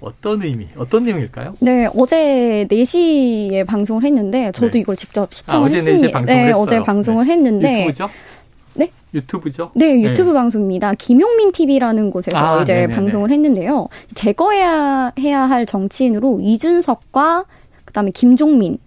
어떤 0.00 0.42
의미, 0.42 0.66
어떤 0.76 1.04
내용일까요? 1.04 1.54
네, 1.60 1.88
어제 1.96 2.66
4시에 2.68 3.64
방송을 3.64 4.02
했는데 4.02 4.50
저도 4.50 4.72
네. 4.72 4.80
이걸 4.80 4.96
직접 4.96 5.32
시청을 5.32 5.70
아, 5.70 5.72
했습니다. 5.72 6.20
네, 6.22 6.46
했어요. 6.46 6.60
어제 6.60 6.82
방송을 6.82 7.24
네. 7.24 7.32
했는데 7.32 7.82
유튜브죠? 7.82 8.10
네? 8.74 8.90
유튜브죠? 9.14 9.70
네, 9.74 10.02
유튜브 10.02 10.30
네. 10.30 10.34
방송입니다. 10.34 10.92
김용민 10.94 11.52
TV라는 11.52 12.10
곳에서 12.10 12.36
아, 12.36 12.62
이제 12.62 12.74
네네네. 12.74 12.94
방송을 12.96 13.30
했는데요. 13.30 13.86
제거해야 14.14 15.12
해야 15.20 15.42
할 15.42 15.66
정치인으로 15.66 16.40
이준석과 16.40 17.44
그다음에 17.92 18.10
김종민 18.10 18.78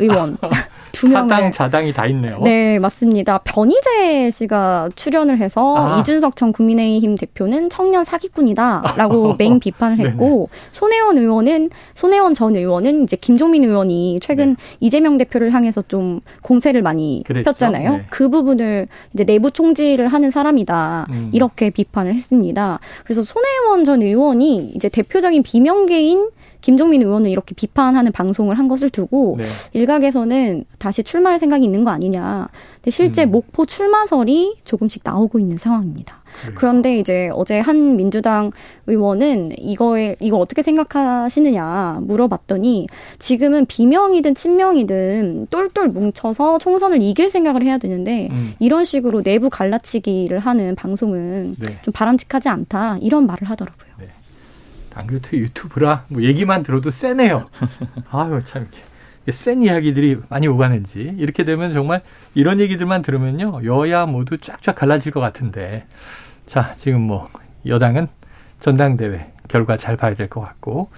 의원 0.00 0.38
두 0.92 1.08
명의 1.08 1.28
사당 1.30 1.52
자당이 1.52 1.92
다 1.92 2.06
있네요. 2.06 2.40
네, 2.42 2.78
맞습니다. 2.78 3.38
변희재 3.38 4.30
씨가 4.32 4.90
출연을 4.96 5.38
해서 5.38 5.76
아. 5.76 5.98
이준석 6.00 6.34
전 6.34 6.52
국민의힘 6.52 7.14
대표는 7.14 7.70
청년 7.70 8.04
사기꾼이다라고 8.04 9.36
맹 9.38 9.60
비판을 9.60 9.98
했고 10.00 10.48
손혜원 10.72 11.16
의원은 11.18 11.70
손혜원 11.94 12.34
전 12.34 12.56
의원은 12.56 13.04
이제 13.04 13.16
김종민 13.16 13.62
의원이 13.62 14.18
최근 14.20 14.56
네. 14.56 14.56
이재명 14.80 15.16
대표를 15.16 15.52
향해서 15.52 15.82
좀 15.86 16.20
공세를 16.42 16.82
많이 16.82 17.22
그랬죠? 17.24 17.52
폈잖아요. 17.52 17.90
네. 17.92 18.06
그 18.10 18.28
부분을 18.28 18.88
이제 19.14 19.24
내부 19.24 19.50
총질을 19.50 20.08
하는 20.08 20.30
사람이다 20.30 21.06
음. 21.10 21.30
이렇게 21.32 21.70
비판을 21.70 22.14
했습니다. 22.14 22.80
그래서 23.04 23.22
손혜원 23.22 23.84
전 23.84 24.02
의원이 24.02 24.72
이제 24.74 24.88
대표적인 24.88 25.44
비명계인 25.44 26.30
김종민 26.60 27.02
의원을 27.02 27.30
이렇게 27.30 27.54
비판하는 27.54 28.12
방송을 28.12 28.58
한 28.58 28.68
것을 28.68 28.90
두고 28.90 29.36
네. 29.38 29.44
일각에서는 29.72 30.64
다시 30.78 31.02
출마할 31.02 31.38
생각이 31.38 31.64
있는 31.64 31.84
거 31.84 31.90
아니냐. 31.90 32.48
근데 32.76 32.90
실제 32.90 33.24
음. 33.24 33.30
목포 33.30 33.66
출마설이 33.66 34.56
조금씩 34.64 35.02
나오고 35.04 35.38
있는 35.38 35.56
상황입니다. 35.56 36.20
그래요. 36.40 36.54
그런데 36.56 36.98
이제 36.98 37.28
어제 37.32 37.58
한 37.58 37.96
민주당 37.96 38.50
의원은 38.86 39.52
이거에 39.58 40.16
이걸 40.20 40.40
어떻게 40.40 40.62
생각하시느냐 40.62 42.00
물어봤더니 42.02 42.86
지금은 43.18 43.66
비명이든 43.66 44.34
친명이든 44.34 45.48
똘똘 45.50 45.88
뭉쳐서 45.88 46.58
총선을 46.58 47.02
이길 47.02 47.30
생각을 47.30 47.62
해야 47.62 47.78
되는데 47.78 48.28
음. 48.30 48.54
이런 48.58 48.84
식으로 48.84 49.22
내부 49.22 49.50
갈라치기를 49.50 50.38
하는 50.38 50.74
방송은 50.74 51.56
네. 51.58 51.82
좀 51.82 51.92
바람직하지 51.92 52.48
않다 52.48 52.98
이런 53.00 53.26
말을 53.26 53.48
하더라고요. 53.48 53.90
네. 53.98 54.08
안 54.94 55.06
그래도 55.06 55.28
유튜브라 55.36 56.04
뭐 56.08 56.22
얘기만 56.22 56.62
들어도 56.62 56.90
세네요. 56.90 57.48
아유 58.10 58.40
참 58.44 58.68
센 59.28 59.62
이야기들이 59.62 60.18
많이 60.28 60.48
오가는지 60.48 61.14
이렇게 61.18 61.44
되면 61.44 61.72
정말 61.72 62.02
이런 62.34 62.58
얘기들만 62.58 63.02
들으면요 63.02 63.60
여야 63.64 64.06
모두 64.06 64.38
쫙쫙 64.38 64.74
갈라질 64.74 65.12
것 65.12 65.20
같은데 65.20 65.86
자 66.46 66.72
지금 66.76 67.02
뭐 67.02 67.28
여당은 67.64 68.08
전당대회 68.58 69.30
결과 69.46 69.76
잘 69.76 69.96
봐야 69.96 70.14
될 70.14 70.28
것 70.28 70.40
같고 70.40 70.90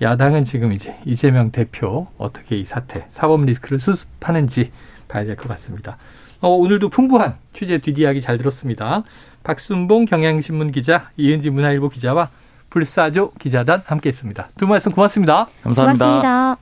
야당은 0.00 0.44
지금 0.44 0.72
이제 0.72 0.96
이재명 1.04 1.50
대표 1.50 2.06
어떻게 2.16 2.56
이 2.58 2.64
사태 2.64 3.04
사법 3.10 3.44
리스크를 3.44 3.78
수습하는지 3.78 4.72
봐야 5.08 5.24
될 5.24 5.36
것 5.36 5.48
같습니다. 5.48 5.98
어, 6.40 6.48
오늘도 6.48 6.88
풍부한 6.88 7.34
취재 7.52 7.78
뒷이야기 7.78 8.20
잘 8.22 8.38
들었습니다. 8.38 9.02
박순봉 9.42 10.06
경향신문 10.06 10.70
기자 10.72 11.10
이은지 11.18 11.50
문화일보 11.50 11.90
기자와 11.90 12.30
불사조 12.74 13.30
기자단 13.38 13.82
함께했습니다. 13.86 14.48
두 14.58 14.66
말씀 14.66 14.90
고맙습니다. 14.90 15.46
감사합니다. 15.62 16.04
고맙습니다. 16.06 16.44